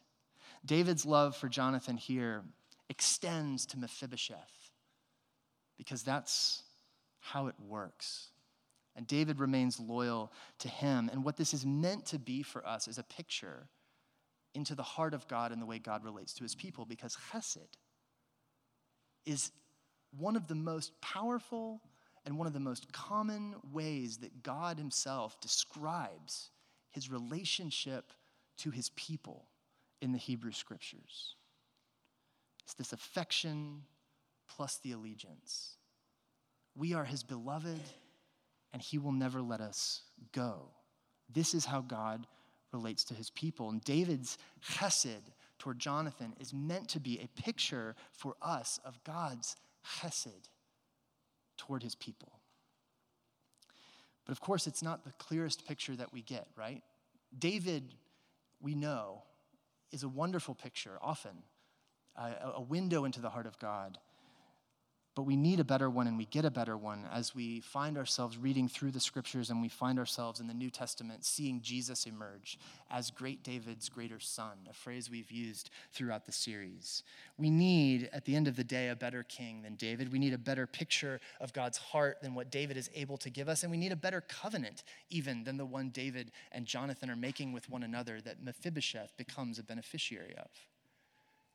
David's 0.65 1.05
love 1.05 1.38
for 1.38 1.47
Jonathan 1.47 1.95
here 1.95 2.43
extends 2.89 3.65
to 3.67 3.79
Mephibosheth 3.79 4.71
because 5.77 6.03
that's 6.03 6.63
how 7.21 7.47
it 7.47 7.55
works. 7.65 8.27
And 8.99 9.07
David 9.07 9.39
remains 9.39 9.79
loyal 9.79 10.29
to 10.57 10.67
him. 10.67 11.09
And 11.09 11.23
what 11.23 11.38
this 11.38 11.53
is 11.53 11.65
meant 11.65 12.05
to 12.07 12.19
be 12.19 12.43
for 12.43 12.67
us 12.67 12.85
is 12.85 12.97
a 12.97 13.03
picture 13.03 13.69
into 14.53 14.75
the 14.75 14.83
heart 14.83 15.13
of 15.13 15.25
God 15.29 15.53
and 15.53 15.62
the 15.62 15.65
way 15.65 15.79
God 15.79 16.03
relates 16.03 16.33
to 16.33 16.43
his 16.43 16.53
people, 16.53 16.83
because 16.83 17.15
chesed 17.31 17.77
is 19.25 19.53
one 20.17 20.35
of 20.35 20.49
the 20.49 20.55
most 20.55 20.99
powerful 20.99 21.79
and 22.25 22.38
one 22.38 22.45
of 22.45 22.51
the 22.51 22.59
most 22.59 22.91
common 22.91 23.55
ways 23.71 24.17
that 24.17 24.43
God 24.43 24.77
himself 24.77 25.39
describes 25.39 26.49
his 26.91 27.09
relationship 27.09 28.12
to 28.57 28.69
his 28.69 28.89
people 28.97 29.45
in 30.01 30.12
the 30.12 30.17
Hebrew 30.17 30.51
scriptures. 30.51 31.35
It's 32.65 32.73
this 32.73 32.91
affection 32.91 33.83
plus 34.49 34.77
the 34.83 34.91
allegiance. 34.91 35.77
We 36.75 36.93
are 36.93 37.05
his 37.05 37.23
beloved 37.23 37.79
and 38.73 38.82
he 38.82 38.97
will 38.97 39.12
never 39.12 39.41
let 39.41 39.62
us 39.62 40.03
go. 40.34 40.69
This 41.32 41.53
is 41.53 41.65
how 41.65 41.82
God 41.82 42.27
relates 42.71 43.03
to 43.05 43.13
his 43.13 43.29
people. 43.29 43.69
And 43.69 43.84
David's 43.84 44.38
chesed 44.63 45.32
toward 45.58 45.79
Jonathan 45.79 46.34
is 46.39 46.53
meant 46.53 46.88
to 46.89 46.99
be 46.99 47.19
a 47.19 47.41
picture 47.41 47.95
for 48.12 48.36
us 48.41 48.79
of 48.86 49.03
God's 49.03 49.55
chesed 49.99 50.49
toward 51.58 51.84
his 51.84 51.95
people. 51.95 52.39
But 54.25 54.32
of 54.32 54.41
course, 54.41 54.67
it's 54.67 54.84
not 54.84 55.03
the 55.03 55.13
clearest 55.13 55.67
picture 55.67 55.95
that 55.95 56.13
we 56.13 56.21
get, 56.21 56.47
right? 56.55 56.84
David, 57.38 57.95
we 58.62 58.75
know, 58.75 59.23
is 59.91 60.03
a 60.03 60.10
wonderful 60.10 60.53
picture, 60.55 60.97
often, 61.01 61.43
a, 62.15 62.51
a 62.55 62.62
window 62.62 63.05
into 63.05 63.21
the 63.21 63.29
heart 63.29 63.47
of 63.47 63.58
God. 63.60 63.97
But 65.19 65.25
we 65.25 65.36
need 65.36 65.60
a 65.60 65.65
better 65.65 65.89
one, 65.89 66.08
and 66.08 66.17
we 66.17 66.23
get 66.23 66.45
a 66.45 66.49
better 66.49 66.77
one 66.77 67.05
as 67.12 67.36
we 67.36 67.60
find 67.60 67.97
ourselves 67.97 68.38
reading 68.38 68.69
through 68.69 68.91
the 68.91 69.01
scriptures 69.01 69.49
and 69.49 69.62
we 69.62 69.67
find 69.67 69.99
ourselves 69.99 70.39
in 70.39 70.47
the 70.47 70.53
New 70.53 70.69
Testament 70.69 71.25
seeing 71.25 71.60
Jesus 71.60 72.05
emerge 72.05 72.58
as 72.89 73.12
great 73.12 73.43
David's 73.43 73.89
greater 73.89 74.21
son, 74.21 74.53
a 74.69 74.73
phrase 74.73 75.10
we've 75.10 75.29
used 75.29 75.71
throughout 75.91 76.25
the 76.25 76.32
series. 76.32 77.03
We 77.38 77.49
need, 77.49 78.10
at 78.13 78.23
the 78.23 78.34
end 78.34 78.47
of 78.47 78.55
the 78.55 78.63
day, 78.63 78.88
a 78.88 78.95
better 78.95 79.23
king 79.23 79.62
than 79.62 79.75
David. 79.75 80.10
We 80.10 80.19
need 80.19 80.32
a 80.32 80.38
better 80.38 80.65
picture 80.65 81.19
of 81.41 81.51
God's 81.51 81.77
heart 81.77 82.21
than 82.21 82.34
what 82.34 82.49
David 82.49 82.77
is 82.77 82.89
able 82.95 83.17
to 83.17 83.29
give 83.29 83.49
us, 83.49 83.63
and 83.63 83.71
we 83.73 83.77
need 83.77 83.91
a 83.91 83.97
better 83.97 84.21
covenant, 84.21 84.86
even 85.10 85.43
than 85.43 85.58
the 85.58 85.65
one 85.65 85.89
David 85.89 86.32
and 86.53 86.65
Jonathan 86.65 87.10
are 87.10 87.17
making 87.17 87.51
with 87.51 87.69
one 87.69 87.84
another 87.84 88.21
that 88.21 88.41
Mephibosheth 88.41 89.17
becomes 89.17 89.60
a 89.60 89.63
beneficiary 89.63 90.34
of. 90.38 90.47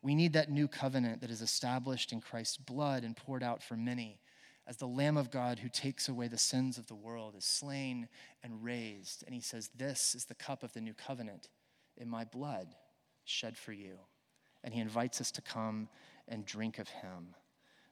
We 0.05 0.15
need 0.15 0.35
that 0.35 0.51
new 0.51 0.69
covenant 0.69 1.23
that 1.23 1.31
is 1.31 1.41
established 1.41 2.13
in 2.13 2.21
Christ's 2.21 2.59
blood 2.59 3.05
and 3.05 3.17
poured 3.17 3.43
out 3.43 3.63
for 3.63 3.75
many, 3.75 4.21
as 4.67 4.77
the 4.77 4.87
Lamb 4.87 5.17
of 5.17 5.31
God 5.31 5.59
who 5.59 5.71
takes 5.71 6.11
away 6.11 6.29
the 6.29 6.37
sins 6.37 6.77
of 6.77 6.87
the 6.89 6.95
world 6.95 7.35
is 7.35 7.47
slain 7.47 8.09
and 8.43 8.63
raised. 8.63 9.25
And 9.25 9.35
he 9.35 9.41
says, 9.41 9.71
This 9.75 10.15
is 10.15 10.27
the 10.27 10.35
cup 10.35 10.63
of 10.63 10.75
the 10.75 10.83
new 10.83 10.93
covenant 10.93 11.49
in 11.97 12.07
my 12.07 12.25
blood 12.25 12.75
shed 13.25 13.57
for 13.57 13.73
you. 13.73 13.95
And 14.63 14.75
he 14.75 14.81
invites 14.81 15.23
us 15.23 15.31
to 15.33 15.41
come 15.41 15.89
and 16.29 16.45
drink 16.45 16.79
of 16.79 16.89
him. 16.89 17.35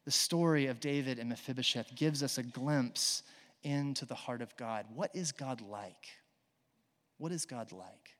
The 0.04 0.10
story 0.10 0.66
of 0.66 0.80
David 0.80 1.18
and 1.18 1.30
Mephibosheth 1.30 1.94
gives 1.96 2.22
us 2.22 2.36
a 2.36 2.42
glimpse 2.42 3.22
into 3.62 4.04
the 4.04 4.14
heart 4.14 4.42
of 4.42 4.54
God. 4.58 4.84
What 4.94 5.12
is 5.14 5.32
God 5.32 5.62
like? 5.62 6.08
What 7.16 7.32
is 7.32 7.46
God 7.46 7.72
like? 7.72 8.16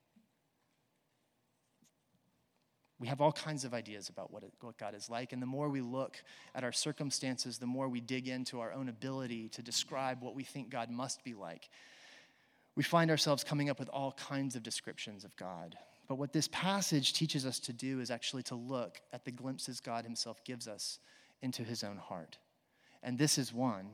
We 3.03 3.09
have 3.09 3.21
all 3.21 3.33
kinds 3.33 3.65
of 3.65 3.75
ideas 3.75 4.09
about 4.09 4.33
what, 4.33 4.45
it, 4.45 4.53
what 4.61 4.79
God 4.79 4.95
is 4.95 5.11
like. 5.11 5.33
And 5.33 5.43
the 5.43 5.47
more 5.47 5.69
we 5.69 5.81
look 5.81 6.23
at 6.55 6.63
our 6.63 6.71
circumstances, 6.71 7.59
the 7.59 7.67
more 7.67 7.89
we 7.89 8.01
dig 8.01 8.29
into 8.29 8.61
our 8.61 8.73
own 8.73 8.89
ability 8.89 9.49
to 9.49 9.61
describe 9.61 10.23
what 10.23 10.37
we 10.37 10.45
think 10.45 10.71
God 10.71 10.89
must 10.89 11.25
be 11.25 11.35
like. 11.35 11.69
We 12.77 12.85
find 12.85 13.11
ourselves 13.11 13.43
coming 13.43 13.69
up 13.69 13.81
with 13.81 13.89
all 13.89 14.13
kinds 14.13 14.55
of 14.55 14.63
descriptions 14.63 15.25
of 15.25 15.35
God. 15.35 15.77
But 16.07 16.15
what 16.15 16.33
this 16.33 16.47
passage 16.47 17.13
teaches 17.13 17.45
us 17.45 17.59
to 17.59 17.73
do 17.73 17.99
is 17.99 18.13
actually 18.13 18.45
to 18.45 18.55
look 18.55 19.01
at 19.13 19.25
the 19.25 19.33
glimpses 19.33 19.81
God 19.81 20.05
Himself 20.05 20.45
gives 20.45 20.69
us 20.69 21.01
into 21.43 21.65
His 21.65 21.83
own 21.83 21.97
heart. 21.97 22.39
And 23.03 23.19
this 23.19 23.37
is 23.37 23.53
one, 23.53 23.89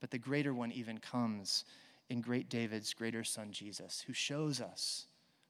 but 0.00 0.10
the 0.10 0.18
greater 0.18 0.52
one 0.52 0.72
even 0.72 0.98
comes 0.98 1.64
in 2.10 2.20
great 2.20 2.50
David's 2.50 2.92
greater 2.92 3.22
son, 3.22 3.52
Jesus, 3.52 4.02
who 4.04 4.12
shows 4.12 4.60
us 4.60 5.06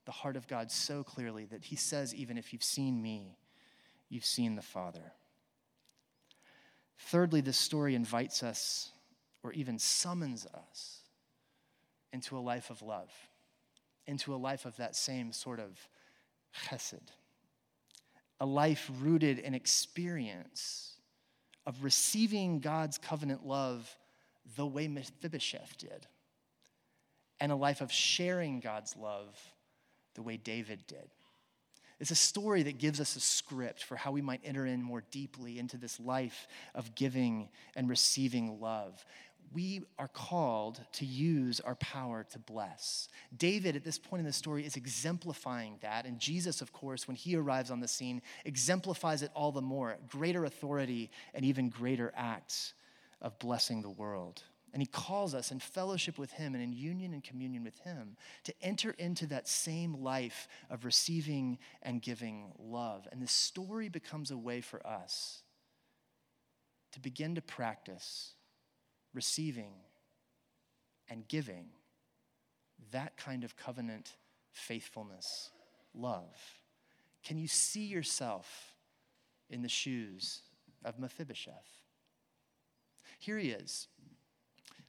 the 0.09 0.12
heart 0.12 0.37
of 0.37 0.49
God 0.49 0.71
so 0.71 1.05
clearly 1.05 1.44
that 1.44 1.64
he 1.64 1.77
says, 1.77 2.14
even 2.14 2.38
if 2.38 2.55
you've 2.55 2.64
seen 2.64 3.03
me, 3.03 3.37
you've 4.09 4.25
seen 4.25 4.57
the 4.57 4.62
Father. 4.62 5.12
Thirdly, 6.97 7.42
this 7.42 7.59
story 7.59 7.94
invites 7.94 8.42
us, 8.42 8.90
or 9.42 9.53
even 9.53 9.79
summons 9.79 10.47
us, 10.47 11.03
into 12.11 12.38
a 12.38 12.40
life 12.40 12.71
of 12.71 12.81
love, 12.81 13.12
into 14.07 14.35
a 14.35 14.37
life 14.37 14.64
of 14.64 14.75
that 14.79 14.97
same 14.97 15.31
sort 15.31 15.61
of 15.61 15.79
chesed, 16.64 17.11
a 18.40 18.47
life 18.47 18.90
rooted 19.01 19.38
in 19.38 19.53
experience 19.53 20.94
of 21.66 21.85
receiving 21.85 22.61
God's 22.61 22.97
covenant 22.97 23.44
love 23.44 23.94
the 24.57 24.66
way 24.66 24.88
Mephibosheth 24.88 25.77
did, 25.77 26.07
and 27.40 27.53
a 27.53 27.57
life 27.57 27.83
of 27.83 27.92
sharing 27.92 28.61
God's 28.61 28.97
love 28.97 29.38
the 30.19 30.23
way 30.23 30.37
David 30.37 30.85
did. 30.89 31.09
It's 32.01 32.11
a 32.11 32.17
story 32.17 32.65
that 32.65 32.79
gives 32.79 33.01
us 33.01 33.15
a 33.15 33.21
script 33.21 33.85
for 33.85 33.95
how 33.97 34.11
we 34.11 34.21
might 34.21 34.41
enter 34.45 34.67
in 34.67 34.83
more 34.83 35.05
deeply 35.13 35.61
into 35.61 35.77
this 35.77 36.01
life 36.01 36.49
of 36.75 36.95
giving 36.97 37.49
and 37.77 37.89
receiving 37.89 38.61
love. 38.61 39.05
We 39.53 39.83
are 39.97 40.09
called 40.09 40.81
to 40.95 41.07
use 41.07 41.61
our 41.61 41.77
power 41.77 42.27
to 42.33 42.39
bless. 42.41 43.09
David, 43.37 43.77
at 43.77 43.85
this 43.85 43.99
point 43.99 44.21
in 44.21 44.27
the 44.27 44.33
story, 44.33 44.67
is 44.67 44.77
exemplifying 44.77 45.79
that. 45.83 46.05
And 46.05 46.19
Jesus, 46.19 46.61
of 46.61 46.73
course, 46.73 47.07
when 47.07 47.17
he 47.17 47.37
arrives 47.37 47.71
on 47.71 47.79
the 47.79 47.89
scene, 47.89 48.21
exemplifies 48.45 49.23
it 49.23 49.31
all 49.35 49.53
the 49.53 49.63
more 49.63 49.97
greater 50.09 50.45
authority 50.45 51.11
and 51.33 51.45
even 51.45 51.69
greater 51.69 52.13
acts 52.17 52.75
of 53.23 53.39
blessing 53.39 53.83
the 53.83 53.91
world. 53.91 54.43
And 54.73 54.83
he 54.83 54.87
calls 54.87 55.35
us 55.35 55.51
in 55.51 55.61
fellowship 55.61 56.19
with 56.19 56.33
him 56.33 56.55
and 56.55 56.63
in 56.63 56.73
union 56.73 57.15
and 57.15 57.25
communion 57.25 57.65
with 57.65 57.79
him 57.81 58.17
to 58.45 58.55
enter 58.61 58.91
into 58.91 59.27
that 59.27 59.49
same 59.49 60.03
life 60.03 60.47
of 60.69 60.85
receiving 60.85 61.59
and 61.83 62.03
giving 62.03 62.53
love. 62.59 63.09
And 63.11 63.23
this 63.23 63.33
story 63.33 63.89
becomes 63.89 64.31
a 64.31 64.37
way 64.37 64.61
for 64.61 64.87
us 64.87 65.43
to 66.93 67.01
begin 67.01 67.35
to 67.35 67.43
practice 67.43 68.35
receiving 69.15 69.73
and 71.09 71.27
giving 71.29 71.67
that 72.93 73.17
kind 73.17 73.45
of 73.45 73.57
covenant 73.57 74.17
faithfulness, 74.53 75.51
love. 75.95 76.37
Can 77.25 77.39
you 77.39 77.49
see 77.49 77.87
yourself 77.87 78.75
in 79.51 79.63
the 79.63 79.69
shoes 79.69 80.43
of 80.85 80.99
Mephibosheth? 80.99 81.83
Here 83.19 83.39
he 83.39 83.51
is 83.51 83.89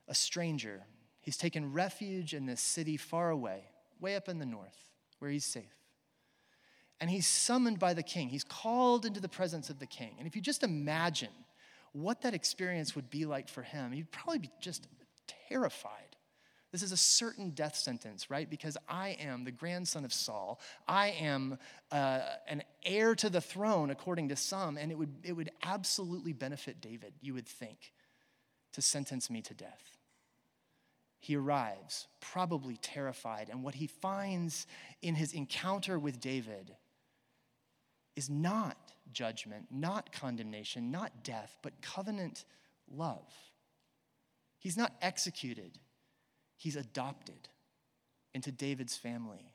a 0.09 0.15
stranger. 0.15 0.83
He's 1.21 1.37
taken 1.37 1.71
refuge 1.71 2.33
in 2.33 2.47
this 2.47 2.59
city 2.59 2.97
far 2.97 3.29
away, 3.29 3.63
way 4.01 4.15
up 4.15 4.27
in 4.27 4.39
the 4.39 4.45
north, 4.45 4.89
where 5.19 5.31
he's 5.31 5.45
safe. 5.45 5.63
And 6.99 7.09
he's 7.09 7.27
summoned 7.27 7.79
by 7.79 7.93
the 7.93 8.03
king. 8.03 8.27
He's 8.27 8.43
called 8.43 9.05
into 9.05 9.21
the 9.21 9.29
presence 9.29 9.69
of 9.69 9.79
the 9.79 9.85
king. 9.85 10.15
And 10.17 10.27
if 10.27 10.35
you 10.35 10.41
just 10.41 10.63
imagine 10.63 11.29
what 11.93 12.23
that 12.23 12.33
experience 12.33 12.95
would 12.95 13.09
be 13.09 13.25
like 13.25 13.47
for 13.47 13.61
him, 13.61 13.91
he'd 13.91 14.11
probably 14.11 14.39
be 14.39 14.51
just 14.59 14.87
terrified. 15.47 15.93
This 16.71 16.83
is 16.83 16.91
a 16.91 16.97
certain 16.97 17.51
death 17.51 17.75
sentence, 17.75 18.29
right? 18.29 18.49
Because 18.49 18.77
I 18.87 19.17
am 19.19 19.43
the 19.43 19.51
grandson 19.51 20.05
of 20.05 20.13
Saul. 20.13 20.59
I 20.87 21.09
am 21.19 21.57
uh, 21.91 22.21
an 22.47 22.63
heir 22.83 23.15
to 23.15 23.29
the 23.29 23.41
throne, 23.41 23.89
according 23.89 24.29
to 24.29 24.35
some, 24.35 24.77
and 24.77 24.91
it 24.91 24.97
would, 24.97 25.15
it 25.23 25.33
would 25.33 25.51
absolutely 25.63 26.33
benefit 26.33 26.81
David, 26.81 27.13
you 27.21 27.33
would 27.33 27.47
think, 27.47 27.93
to 28.73 28.81
sentence 28.81 29.29
me 29.29 29.41
to 29.41 29.53
death 29.53 29.98
he 31.19 31.35
arrives, 31.35 32.07
probably 32.21 32.77
terrified. 32.77 33.49
And 33.49 33.63
what 33.63 33.75
he 33.75 33.87
finds 33.87 34.65
in 35.01 35.15
his 35.15 35.33
encounter 35.33 35.99
with 35.99 36.19
David 36.19 36.75
is 38.15 38.29
not 38.29 38.77
judgment, 39.11 39.67
not 39.69 40.11
condemnation, 40.11 40.91
not 40.91 41.23
death, 41.23 41.57
but 41.61 41.81
covenant 41.81 42.45
love. 42.89 43.33
He's 44.57 44.77
not 44.77 44.93
executed, 45.01 45.77
he's 46.57 46.75
adopted 46.75 47.49
into 48.33 48.51
David's 48.51 48.97
family. 48.97 49.53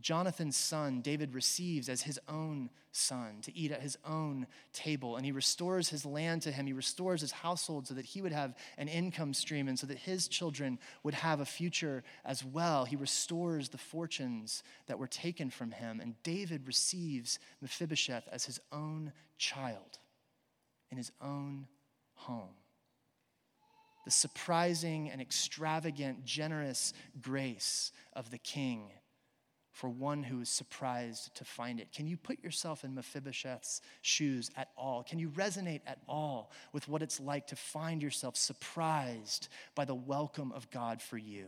Jonathan's 0.00 0.56
son, 0.56 1.00
David 1.00 1.34
receives 1.34 1.88
as 1.88 2.02
his 2.02 2.18
own 2.28 2.68
son 2.92 3.40
to 3.42 3.56
eat 3.56 3.70
at 3.70 3.80
his 3.80 3.96
own 4.04 4.46
table. 4.72 5.16
And 5.16 5.24
he 5.24 5.32
restores 5.32 5.88
his 5.88 6.04
land 6.04 6.42
to 6.42 6.52
him. 6.52 6.66
He 6.66 6.72
restores 6.72 7.20
his 7.20 7.32
household 7.32 7.86
so 7.86 7.94
that 7.94 8.04
he 8.04 8.20
would 8.20 8.32
have 8.32 8.54
an 8.76 8.88
income 8.88 9.32
stream 9.32 9.68
and 9.68 9.78
so 9.78 9.86
that 9.86 9.98
his 9.98 10.28
children 10.28 10.78
would 11.04 11.14
have 11.14 11.40
a 11.40 11.44
future 11.44 12.02
as 12.24 12.44
well. 12.44 12.84
He 12.84 12.96
restores 12.96 13.68
the 13.68 13.78
fortunes 13.78 14.62
that 14.86 14.98
were 14.98 15.06
taken 15.06 15.48
from 15.48 15.70
him. 15.70 16.00
And 16.00 16.20
David 16.22 16.66
receives 16.66 17.38
Mephibosheth 17.62 18.28
as 18.30 18.44
his 18.44 18.60
own 18.72 19.12
child 19.38 19.98
in 20.90 20.96
his 20.96 21.12
own 21.20 21.66
home. 22.14 22.54
The 24.04 24.10
surprising 24.10 25.08
and 25.08 25.20
extravagant, 25.20 26.24
generous 26.24 26.92
grace 27.22 27.90
of 28.12 28.30
the 28.30 28.38
king 28.38 28.90
for 29.74 29.90
one 29.90 30.22
who 30.22 30.40
is 30.40 30.48
surprised 30.48 31.34
to 31.34 31.44
find 31.44 31.80
it? 31.80 31.90
Can 31.92 32.06
you 32.06 32.16
put 32.16 32.42
yourself 32.44 32.84
in 32.84 32.94
Mephibosheth's 32.94 33.82
shoes 34.02 34.48
at 34.56 34.68
all? 34.76 35.02
Can 35.02 35.18
you 35.18 35.30
resonate 35.30 35.80
at 35.84 35.98
all 36.08 36.52
with 36.72 36.88
what 36.88 37.02
it's 37.02 37.18
like 37.18 37.48
to 37.48 37.56
find 37.56 38.00
yourself 38.00 38.36
surprised 38.36 39.48
by 39.74 39.84
the 39.84 39.94
welcome 39.94 40.52
of 40.52 40.70
God 40.70 41.02
for 41.02 41.18
you? 41.18 41.46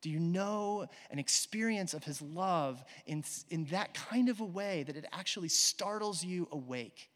Do 0.00 0.10
you 0.10 0.20
know 0.20 0.86
an 1.10 1.18
experience 1.18 1.92
of 1.92 2.04
his 2.04 2.22
love 2.22 2.82
in, 3.04 3.24
in 3.50 3.64
that 3.66 3.92
kind 3.92 4.28
of 4.28 4.40
a 4.40 4.44
way 4.44 4.84
that 4.84 4.96
it 4.96 5.06
actually 5.12 5.48
startles 5.48 6.22
you 6.22 6.46
awake 6.52 7.10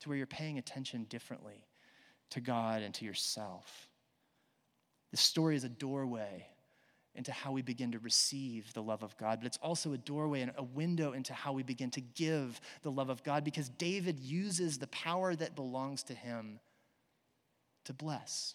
to 0.00 0.08
where 0.08 0.16
you're 0.16 0.26
paying 0.26 0.56
attention 0.56 1.02
differently 1.10 1.66
to 2.30 2.40
God 2.40 2.82
and 2.82 2.94
to 2.94 3.04
yourself? 3.04 3.88
This 5.10 5.20
story 5.20 5.56
is 5.56 5.64
a 5.64 5.68
doorway 5.68 6.46
into 7.14 7.32
how 7.32 7.52
we 7.52 7.62
begin 7.62 7.92
to 7.92 7.98
receive 7.98 8.72
the 8.72 8.82
love 8.82 9.02
of 9.02 9.16
God, 9.16 9.40
but 9.40 9.46
it's 9.46 9.58
also 9.62 9.92
a 9.92 9.98
doorway 9.98 10.42
and 10.42 10.52
a 10.56 10.62
window 10.62 11.12
into 11.12 11.34
how 11.34 11.52
we 11.52 11.62
begin 11.62 11.90
to 11.90 12.00
give 12.00 12.60
the 12.82 12.90
love 12.90 13.10
of 13.10 13.24
God 13.24 13.42
because 13.44 13.68
David 13.68 14.20
uses 14.20 14.78
the 14.78 14.86
power 14.88 15.34
that 15.34 15.56
belongs 15.56 16.04
to 16.04 16.14
him 16.14 16.60
to 17.84 17.92
bless. 17.92 18.54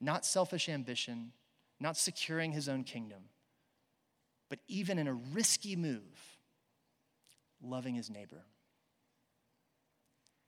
Not 0.00 0.26
selfish 0.26 0.68
ambition, 0.68 1.32
not 1.80 1.96
securing 1.96 2.52
his 2.52 2.68
own 2.68 2.84
kingdom, 2.84 3.22
but 4.50 4.58
even 4.68 4.98
in 4.98 5.08
a 5.08 5.14
risky 5.14 5.74
move, 5.74 6.38
loving 7.62 7.94
his 7.94 8.10
neighbor. 8.10 8.44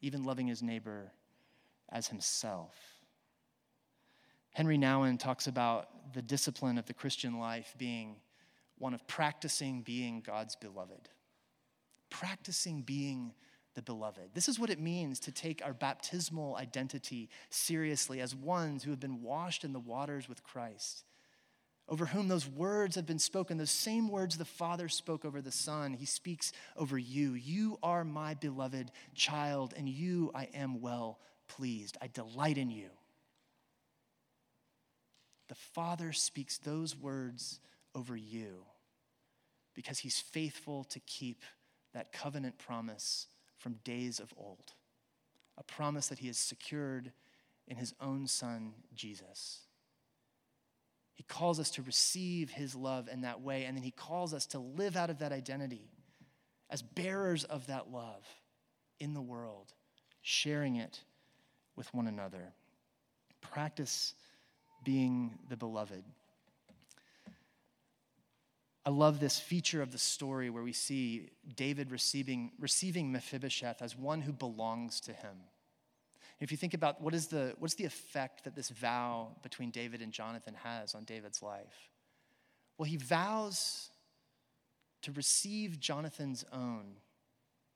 Even 0.03 0.25
loving 0.25 0.47
his 0.47 0.63
neighbor 0.63 1.11
as 1.91 2.09
himself. 2.09 2.96
Henry 4.57 4.79
Nouwen 4.79 5.19
talks 5.19 5.49
about 5.49 6.15
the 6.15 6.23
discipline 6.23 6.79
of 6.79 6.87
the 6.87 6.95
Christian 6.95 7.39
life 7.39 7.75
being 7.77 8.17
one 8.79 8.95
of 8.95 9.07
practicing 9.07 9.83
being 9.83 10.23
God's 10.23 10.57
beloved. 10.57 11.11
Practicing 12.09 12.81
being 12.81 13.35
the 13.75 13.83
beloved. 13.83 14.31
This 14.33 14.49
is 14.49 14.59
what 14.59 14.71
it 14.71 14.81
means 14.81 15.21
to 15.21 15.31
take 15.31 15.63
our 15.63 15.75
baptismal 15.75 16.57
identity 16.57 17.29
seriously 17.51 18.23
as 18.23 18.35
ones 18.35 18.83
who 18.83 18.91
have 18.93 18.99
been 18.99 19.21
washed 19.21 19.63
in 19.63 19.75
the 19.75 19.79
waters 19.79 20.27
with 20.27 20.43
Christ, 20.43 21.05
over 21.87 22.07
whom 22.07 22.29
those 22.29 22.49
words 22.49 22.97
have 22.97 23.05
been 23.05 23.19
spoken, 23.19 23.59
those 23.59 23.71
same 23.71 24.09
words 24.09 24.39
the 24.39 24.47
Father 24.47 24.89
spoke 24.89 25.27
over 25.27 25.43
the 25.43 25.53
Son, 25.53 25.93
He 25.93 26.07
speaks 26.07 26.55
over 26.79 26.97
you. 26.97 27.35
You 27.35 27.79
are 27.83 28.05
my 28.05 28.33
beloved 28.33 28.91
child, 29.15 29.75
and 29.77 29.87
you 29.87 30.31
I 30.35 30.45
am 30.55 30.81
well 30.81 31.19
pleased. 31.47 31.99
I 32.01 32.07
delight 32.07 32.57
in 32.57 32.71
you. 32.71 32.89
The 35.49 35.55
Father 35.55 36.13
speaks 36.13 36.59
those 36.59 36.97
words 36.97 37.61
over 37.95 38.17
you 38.17 38.65
because 39.75 39.99
He's 39.99 40.21
faithful 40.21 40.85
to 40.85 41.01
keep 41.01 41.43
that 41.97 42.13
covenant 42.13 42.59
promise 42.59 43.27
from 43.57 43.81
days 43.85 44.21
of 44.21 44.33
old, 44.37 44.75
a 45.57 45.63
promise 45.63 46.09
that 46.09 46.19
he 46.19 46.27
has 46.27 46.37
secured 46.37 47.11
in 47.67 47.77
his 47.77 47.95
own 48.01 48.27
son, 48.27 48.75
Jesus. 48.95 49.61
He 51.15 51.23
calls 51.23 51.59
us 51.59 51.71
to 51.73 51.83
receive 51.83 52.51
his 52.51 52.75
love 52.75 53.09
in 53.11 53.23
that 53.23 53.41
way, 53.41 53.65
and 53.65 53.77
then 53.77 53.83
he 53.83 53.91
calls 53.91 54.35
us 54.35 54.47
to 54.49 54.59
live 54.59 54.97
out 54.97 55.09
of 55.09 55.21
that 55.21 55.33
identity 55.33 55.91
as 56.69 56.83
bearers 56.83 57.45
of 57.45 57.67
that 57.69 57.91
love 57.91 58.27
in 59.01 59.15
the 59.15 59.23
world, 59.23 59.73
sharing 60.21 60.77
it 60.77 61.01
with 61.77 61.93
one 61.95 62.07
another. 62.07 62.53
Practice 63.41 64.15
being 64.87 65.33
the 65.49 65.57
beloved. 65.57 66.05
I 68.87 68.91
love 68.91 69.19
this 69.19 69.41
feature 69.41 69.83
of 69.83 69.91
the 69.91 69.99
story 69.99 70.49
where 70.49 70.63
we 70.63 70.73
see 70.73 71.31
David 71.57 71.91
receiving, 71.91 72.53
receiving 72.61 73.11
Mephibosheth 73.11 73.83
as 73.83 73.99
one 73.99 74.21
who 74.21 74.33
belongs 74.33 75.01
to 75.01 75.13
him. 75.13 75.35
If 76.39 76.53
you 76.53 76.57
think 76.57 76.73
about 76.73 77.01
what 77.01 77.15
is 77.15 77.27
the, 77.27 77.57
what's 77.59 77.75
the 77.75 77.85
effect 77.85 78.45
that 78.45 78.55
this 78.55 78.69
vow 78.69 79.31
between 79.43 79.73
David 79.73 80.03
and 80.03 80.13
Jonathan 80.13 80.55
has 80.63 80.95
on 80.95 81.03
David's 81.03 81.43
life? 81.43 81.91
Well, 82.79 82.87
he 82.87 82.97
vows 82.97 83.91
to 85.03 85.11
receive 85.11 85.81
Jonathan's 85.81 86.45
own, 86.53 86.85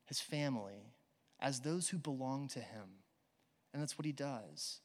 his 0.05 0.21
family, 0.21 0.93
as 1.41 1.59
those 1.59 1.89
who 1.89 1.97
belong 1.97 2.47
to 2.49 2.59
him. 2.59 2.87
And 3.73 3.81
that's 3.81 3.97
what 3.97 4.05
he 4.05 4.13
does. 4.13 4.79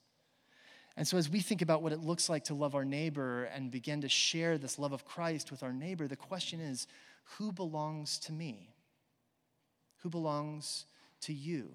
And 0.96 1.06
so, 1.06 1.18
as 1.18 1.28
we 1.28 1.40
think 1.40 1.61
about 1.61 1.82
what 1.82 1.92
it 1.92 2.00
looks 2.00 2.28
like 2.28 2.44
to 2.44 2.54
love 2.54 2.74
our 2.74 2.85
neighbor 2.85 3.44
and 3.44 3.70
begin 3.70 4.00
to 4.00 4.09
share 4.09 4.56
this 4.56 4.78
love 4.78 4.92
of 4.92 5.04
Christ 5.04 5.50
with 5.50 5.62
our 5.62 5.72
neighbor, 5.72 6.09
the 6.09 6.16
question 6.16 6.61
is 6.61 6.87
who 7.37 7.52
belongs 7.52 8.18
to 8.20 8.32
me? 8.32 8.74
Who 9.98 10.09
belongs 10.09 10.87
to 11.22 11.35
you? 11.35 11.70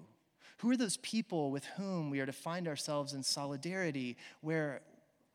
Who 0.58 0.70
are 0.70 0.76
those 0.76 0.96
people 0.98 1.50
with 1.50 1.64
whom 1.76 2.10
we 2.10 2.20
are 2.20 2.26
to 2.26 2.32
find 2.32 2.66
ourselves 2.66 3.12
in 3.12 3.22
solidarity 3.22 4.16
where 4.40 4.80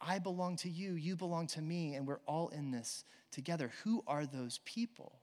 I 0.01 0.19
belong 0.19 0.57
to 0.57 0.69
you, 0.69 0.93
you 0.93 1.15
belong 1.15 1.47
to 1.47 1.61
me, 1.61 1.95
and 1.95 2.05
we're 2.05 2.19
all 2.27 2.49
in 2.49 2.71
this 2.71 3.05
together? 3.31 3.71
Who 3.83 4.03
are 4.05 4.25
those 4.25 4.59
people? 4.65 5.13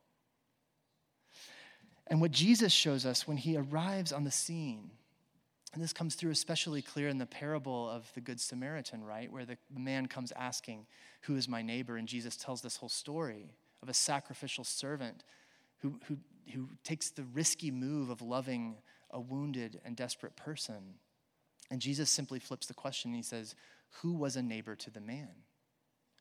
And 2.07 2.20
what 2.20 2.31
Jesus 2.31 2.72
shows 2.72 3.05
us 3.05 3.27
when 3.27 3.37
he 3.37 3.57
arrives 3.57 4.12
on 4.12 4.24
the 4.24 4.31
scene 4.31 4.90
and 5.74 5.82
this 5.82 5.92
comes 5.92 6.14
through 6.14 6.30
especially 6.30 6.82
clear 6.82 7.08
in 7.08 7.18
the 7.18 7.26
parable 7.26 7.90
of 7.90 8.10
the 8.14 8.20
Good 8.20 8.40
Samaritan, 8.40 9.02
right? 9.02 9.30
Where 9.30 9.44
the, 9.44 9.58
man 9.76 10.06
comes 10.06 10.32
asking, 10.37 10.87
Who 11.22 11.34
is 11.34 11.48
my 11.48 11.62
neighbor? 11.62 11.96
And 11.96 12.06
Jesus 12.06 12.37
tells 12.37 12.62
this 12.62 12.76
whole 12.76 12.88
story 12.88 13.56
of 13.82 13.88
a 13.88 13.94
sacrificial 13.94 14.62
servant 14.62 15.24
who, 15.78 15.98
who, 16.06 16.16
who 16.52 16.68
takes 16.84 17.10
the 17.10 17.24
risky 17.34 17.72
move 17.72 18.08
of 18.08 18.22
loving 18.22 18.76
a 19.10 19.20
wounded 19.20 19.80
and 19.84 19.96
desperate 19.96 20.37
person. 20.37 20.94
And 21.72 21.80
Jesus 21.80 22.08
simply 22.08 22.38
flips 22.38 22.66
the 22.66 22.74
question 22.74 23.10
and 23.10 23.16
he 23.16 23.22
says, 23.22 23.56
Who 24.02 24.12
was 24.12 24.37
a 24.37 24.42
neighbor 24.42 24.76
to 24.76 24.90
the 24.90 25.00
man? 25.00 25.30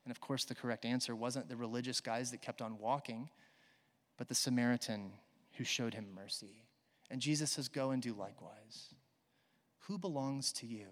And 0.03 0.11
of 0.11 0.19
course, 0.19 0.45
the 0.45 0.55
correct 0.55 0.83
answer 0.83 1.15
wasn't 1.15 1.47
the 1.47 1.55
religious 1.55 2.01
guys 2.01 2.31
that 2.31 2.41
kept 2.41 2.61
on 2.61 2.79
walking, 2.79 3.29
but 4.17 4.27
the 4.27 4.35
Samaritan 4.35 5.11
who 5.53 5.63
showed 5.63 5.93
him 5.93 6.07
mercy. 6.15 6.63
And 7.11 7.21
Jesus 7.21 7.51
says, 7.51 7.67
Go 7.67 7.91
and 7.91 8.01
do 8.01 8.13
likewise. 8.13 8.95
Who 9.87 9.97
belongs 9.97 10.51
to 10.53 10.65
you? 10.65 10.87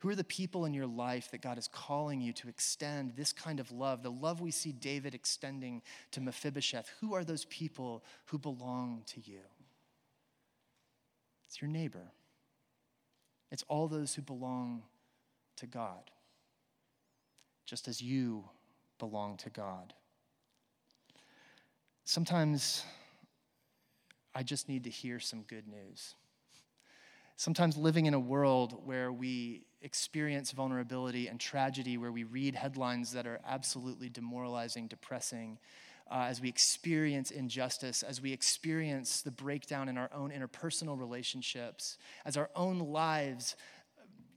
Who 0.00 0.08
are 0.08 0.14
the 0.14 0.24
people 0.24 0.64
in 0.64 0.74
your 0.74 0.86
life 0.86 1.30
that 1.30 1.40
God 1.40 1.58
is 1.58 1.68
calling 1.68 2.20
you 2.20 2.32
to 2.34 2.48
extend 2.48 3.12
this 3.16 3.32
kind 3.32 3.60
of 3.60 3.72
love, 3.72 4.02
the 4.02 4.10
love 4.10 4.40
we 4.40 4.50
see 4.50 4.72
David 4.72 5.14
extending 5.14 5.82
to 6.10 6.20
Mephibosheth? 6.20 6.90
Who 7.00 7.14
are 7.14 7.24
those 7.24 7.44
people 7.46 8.04
who 8.26 8.38
belong 8.38 9.02
to 9.06 9.20
you? 9.20 9.40
It's 11.48 11.62
your 11.62 11.70
neighbor, 11.70 12.12
it's 13.50 13.64
all 13.68 13.88
those 13.88 14.14
who 14.14 14.22
belong 14.22 14.82
to 15.56 15.66
God, 15.66 16.10
just 17.64 17.88
as 17.88 18.02
you 18.02 18.44
belong 18.98 19.36
to 19.38 19.50
God. 19.50 19.94
Sometimes 22.04 22.84
I 24.34 24.42
just 24.42 24.68
need 24.68 24.84
to 24.84 24.90
hear 24.90 25.18
some 25.18 25.42
good 25.42 25.66
news. 25.66 26.14
Sometimes 27.36 27.76
living 27.76 28.06
in 28.06 28.14
a 28.14 28.20
world 28.20 28.80
where 28.86 29.12
we 29.12 29.66
experience 29.82 30.52
vulnerability 30.52 31.28
and 31.28 31.38
tragedy, 31.38 31.98
where 31.98 32.10
we 32.10 32.24
read 32.24 32.54
headlines 32.54 33.12
that 33.12 33.26
are 33.26 33.40
absolutely 33.46 34.08
demoralizing, 34.08 34.86
depressing, 34.88 35.58
uh, 36.10 36.26
as 36.28 36.40
we 36.40 36.48
experience 36.48 37.30
injustice, 37.30 38.02
as 38.02 38.20
we 38.22 38.32
experience 38.32 39.20
the 39.22 39.30
breakdown 39.30 39.88
in 39.88 39.98
our 39.98 40.10
own 40.14 40.30
interpersonal 40.30 40.98
relationships, 40.98 41.98
as 42.24 42.36
our 42.36 42.48
own 42.56 42.78
lives 42.78 43.54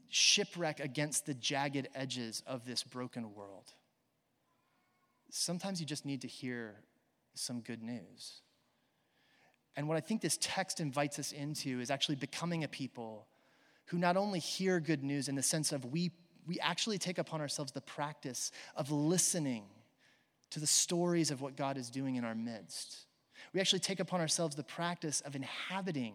shipwreck 0.09 0.79
against 0.79 1.25
the 1.25 1.33
jagged 1.35 1.87
edges 1.95 2.43
of 2.47 2.65
this 2.65 2.83
broken 2.83 3.33
world. 3.33 3.73
Sometimes 5.29 5.79
you 5.79 5.85
just 5.85 6.05
need 6.05 6.21
to 6.21 6.27
hear 6.27 6.81
some 7.35 7.61
good 7.61 7.83
news. 7.83 8.41
And 9.75 9.87
what 9.87 9.97
I 9.97 10.01
think 10.01 10.21
this 10.21 10.37
text 10.41 10.79
invites 10.79 11.19
us 11.19 11.31
into 11.31 11.79
is 11.79 11.89
actually 11.89 12.15
becoming 12.15 12.63
a 12.63 12.67
people 12.67 13.27
who 13.85 13.97
not 13.97 14.17
only 14.17 14.39
hear 14.39 14.79
good 14.79 15.03
news 15.03 15.29
in 15.29 15.35
the 15.35 15.43
sense 15.43 15.71
of 15.71 15.85
we, 15.85 16.11
we 16.45 16.59
actually 16.59 16.97
take 16.97 17.17
upon 17.17 17.41
ourselves 17.41 17.71
the 17.71 17.81
practice 17.81 18.51
of 18.75 18.91
listening 18.91 19.63
to 20.51 20.59
the 20.59 20.67
stories 20.67 21.31
of 21.31 21.41
what 21.41 21.55
God 21.55 21.77
is 21.77 21.89
doing 21.89 22.15
in 22.15 22.23
our 22.23 22.35
midst. 22.35 23.05
We 23.53 23.59
actually 23.59 23.79
take 23.79 23.99
upon 23.99 24.19
ourselves 24.19 24.55
the 24.55 24.63
practice 24.63 25.21
of 25.21 25.35
inhabiting 25.35 26.13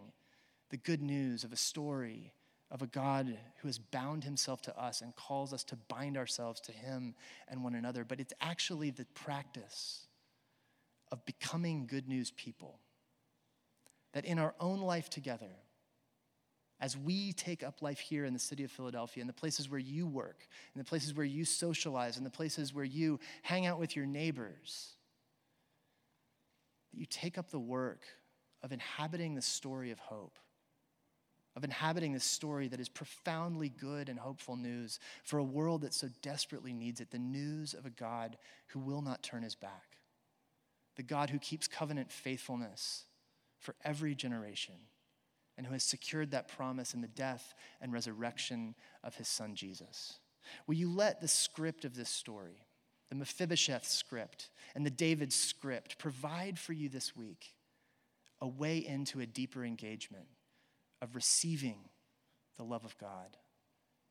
the 0.71 0.77
good 0.77 1.03
news 1.03 1.45
of 1.45 1.53
a 1.53 1.57
story 1.57 2.33
of 2.71 2.83
a 2.83 2.87
God 2.89 3.39
who 3.61 3.69
has 3.69 3.79
bound 3.79 4.25
himself 4.25 4.61
to 4.63 4.77
us 4.77 5.01
and 5.01 5.15
calls 5.15 5.53
us 5.53 5.63
to 5.65 5.77
bind 5.89 6.17
ourselves 6.17 6.61
to 6.63 6.73
him 6.73 7.15
and 7.49 7.63
one 7.63 7.77
another. 7.77 8.05
But 8.05 8.19
it's 8.19 8.33
actually 8.41 8.91
the 8.91 9.05
practice 9.15 10.09
of 11.13 11.25
becoming 11.25 11.87
good 11.87 12.09
news 12.09 12.33
people 12.33 12.81
that 14.15 14.25
in 14.25 14.39
our 14.39 14.55
own 14.61 14.81
life 14.81 15.11
together, 15.11 15.51
as 16.81 16.97
we 16.97 17.33
take 17.33 17.63
up 17.63 17.83
life 17.83 17.99
here 17.99 18.25
in 18.25 18.33
the 18.33 18.39
city 18.39 18.65
of 18.65 18.71
Philadelphia, 18.71 19.21
in 19.21 19.27
the 19.27 19.33
places 19.33 19.69
where 19.69 19.81
you 19.81 20.07
work, 20.07 20.47
in 20.75 20.79
the 20.79 20.85
places 20.85 21.15
where 21.15 21.27
you 21.27 21.45
socialize, 21.45 22.17
in 22.17 22.25
the 22.25 22.31
places 22.31 22.73
where 22.73 22.85
you 22.85 23.19
hang 23.43 23.67
out 23.67 23.79
with 23.79 23.95
your 23.95 24.07
neighbors, 24.07 24.93
that 26.93 26.99
you 26.99 27.07
take 27.07 27.39
up 27.39 27.51
the 27.51 27.59
work 27.59 28.03
of 28.63 28.73
inhabiting 28.73 29.35
the 29.35 29.43
story 29.43 29.91
of 29.91 29.99
hope, 29.99 30.39
of 31.57 31.65
inhabiting 31.65 32.13
this 32.13 32.25
story 32.25 32.69
that 32.69 32.81
is 32.81 32.89
profoundly 32.89 33.69
good 33.69 34.09
and 34.09 34.19
hopeful 34.19 34.57
news 34.57 35.01
for 35.25 35.39
a 35.39 35.45
world 35.45 35.83
that 35.83 35.95
so 35.95 36.09
desperately 36.23 36.73
needs 36.73 37.01
it 37.01 37.11
the 37.11 37.19
news 37.19 37.75
of 37.75 37.85
a 37.85 37.91
God 37.91 38.37
who 38.69 38.79
will 38.79 39.03
not 39.03 39.23
turn 39.25 39.43
his 39.43 39.57
back, 39.57 39.99
the 40.97 41.03
God 41.03 41.31
who 41.31 41.39
keeps 41.39 41.67
covenant 41.67 42.13
faithfulness 42.13 43.07
for 43.65 43.75
every 43.85 44.15
generation 44.15 44.75
and 45.57 45.67
who 45.67 45.73
has 45.73 45.83
secured 45.83 46.31
that 46.31 46.49
promise 46.49 46.95
in 46.95 47.01
the 47.01 47.09
death 47.09 47.55
and 47.81 47.93
resurrection 47.93 48.75
of 49.03 49.17
his 49.17 49.27
son 49.27 49.55
Jesus. 49.55 50.19
Will 50.67 50.75
you 50.75 50.91
let 50.91 51.21
the 51.21 51.29
script 51.29 51.85
of 51.85 51.97
this 51.97 52.11
story, 52.11 52.67
the 53.09 53.15
Mephibosheth 53.15 53.87
script 53.87 54.51
and 54.75 54.85
the 54.85 54.91
David 54.91 55.33
script, 55.33 55.99
provide 55.99 56.59
for 56.59 56.75
you 56.75 56.89
this 56.89 57.17
week 57.17 57.57
a 58.41 58.47
way 58.47 58.79
into 58.79 59.21
a 59.21 59.27
deeper 59.27 59.65
engagement 59.65 60.27
of 61.01 61.15
receiving 61.15 61.79
the 62.59 62.65
love 62.65 62.85
of 62.85 62.99
God 62.99 63.39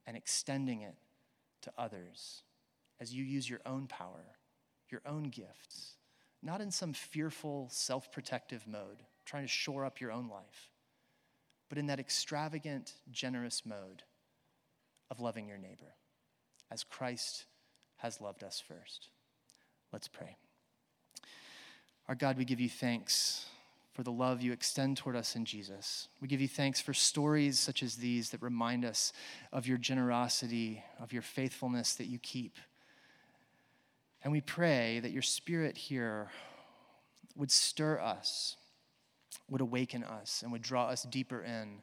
and 0.08 0.18
extending 0.18 0.82
it 0.82 0.96
to 1.62 1.72
others 1.78 2.42
as 3.00 3.14
you 3.14 3.24
use 3.24 3.50
your 3.50 3.62
own 3.66 3.86
power, 3.86 4.26
your 4.90 5.02
own 5.06 5.24
gifts, 5.24 5.98
not 6.42 6.62
in 6.62 6.72
some 6.72 6.94
fearful, 6.94 7.68
self 7.72 8.12
protective 8.12 8.66
mode 8.66 9.04
trying 9.26 9.44
to 9.44 9.50
shore 9.50 9.86
up 9.86 10.00
your 10.00 10.12
own 10.12 10.30
life, 10.30 10.70
but 11.70 11.78
in 11.78 11.88
that 11.88 12.00
extravagant, 12.00 12.94
generous 13.12 13.66
mode 13.66 14.04
of 15.10 15.20
loving 15.20 15.48
your 15.48 15.58
neighbor 15.58 15.96
as 16.72 16.84
Christ 16.84 17.46
has 17.98 18.20
loved 18.20 18.44
us 18.44 18.62
first. 18.66 19.10
Let's 19.92 20.08
pray. 20.08 20.36
Our 22.08 22.16
God, 22.16 22.38
we 22.38 22.46
give 22.46 22.60
you 22.60 22.70
thanks 22.70 23.46
for 23.94 24.04
the 24.04 24.12
love 24.12 24.42
you 24.42 24.52
extend 24.52 24.98
toward 24.98 25.16
us 25.16 25.36
in 25.36 25.46
Jesus. 25.46 26.08
We 26.20 26.28
give 26.28 26.42
you 26.42 26.48
thanks 26.48 26.82
for 26.82 26.94
stories 26.94 27.60
such 27.60 27.84
as 27.84 27.96
these 27.96 28.32
that 28.32 28.42
remind 28.42 28.86
us 28.86 29.14
of 29.52 29.68
your 29.68 29.78
generosity, 29.78 30.84
of 31.00 31.14
your 31.14 31.22
faithfulness 31.22 31.94
that 31.96 32.08
you 32.08 32.18
keep. 32.18 32.58
And 34.24 34.32
we 34.32 34.42
pray 34.42 35.00
that 35.00 35.12
your 35.12 35.22
spirit 35.22 35.78
here 35.78 36.32
would 37.36 37.52
stir 37.52 38.00
us, 38.00 38.56
would 39.50 39.62
awaken 39.62 40.04
us, 40.04 40.42
and 40.42 40.52
would 40.52 40.62
draw 40.62 40.88
us 40.88 41.04
deeper 41.04 41.42
in 41.42 41.82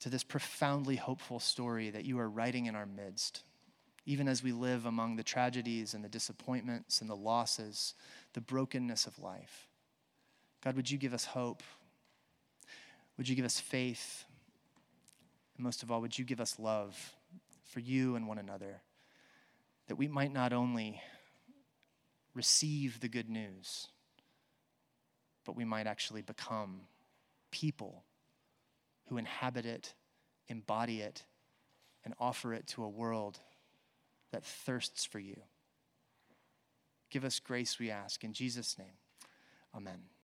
to 0.00 0.08
this 0.08 0.24
profoundly 0.24 0.96
hopeful 0.96 1.40
story 1.40 1.90
that 1.90 2.04
you 2.04 2.18
are 2.18 2.28
writing 2.28 2.66
in 2.66 2.74
our 2.74 2.86
midst, 2.86 3.42
even 4.06 4.28
as 4.28 4.42
we 4.42 4.52
live 4.52 4.84
among 4.84 5.16
the 5.16 5.22
tragedies 5.22 5.94
and 5.94 6.04
the 6.04 6.08
disappointments 6.08 7.00
and 7.00 7.08
the 7.08 7.16
losses, 7.16 7.94
the 8.34 8.40
brokenness 8.40 9.06
of 9.06 9.18
life. 9.18 9.68
God, 10.62 10.76
would 10.76 10.90
you 10.90 10.98
give 10.98 11.14
us 11.14 11.24
hope? 11.24 11.62
Would 13.16 13.28
you 13.28 13.36
give 13.36 13.44
us 13.44 13.60
faith? 13.60 14.24
And 15.56 15.64
most 15.64 15.82
of 15.82 15.90
all, 15.90 16.00
would 16.00 16.18
you 16.18 16.24
give 16.24 16.40
us 16.40 16.58
love 16.58 17.14
for 17.64 17.80
you 17.80 18.16
and 18.16 18.28
one 18.28 18.38
another, 18.38 18.82
that 19.88 19.96
we 19.96 20.08
might 20.08 20.32
not 20.32 20.52
only 20.52 21.00
receive 22.34 23.00
the 23.00 23.08
good 23.08 23.28
news, 23.28 23.88
but 25.44 25.56
we 25.56 25.64
might 25.64 25.86
actually 25.86 26.22
become 26.22 26.82
people 27.50 28.04
who 29.08 29.16
inhabit 29.16 29.66
it, 29.66 29.94
embody 30.48 31.00
it, 31.00 31.24
and 32.04 32.14
offer 32.18 32.52
it 32.52 32.66
to 32.66 32.84
a 32.84 32.88
world 32.88 33.38
that 34.32 34.44
thirsts 34.44 35.04
for 35.04 35.18
you. 35.18 35.40
Give 37.10 37.24
us 37.24 37.38
grace, 37.38 37.78
we 37.78 37.90
ask. 37.90 38.24
In 38.24 38.32
Jesus' 38.32 38.76
name, 38.78 38.96
amen. 39.74 40.14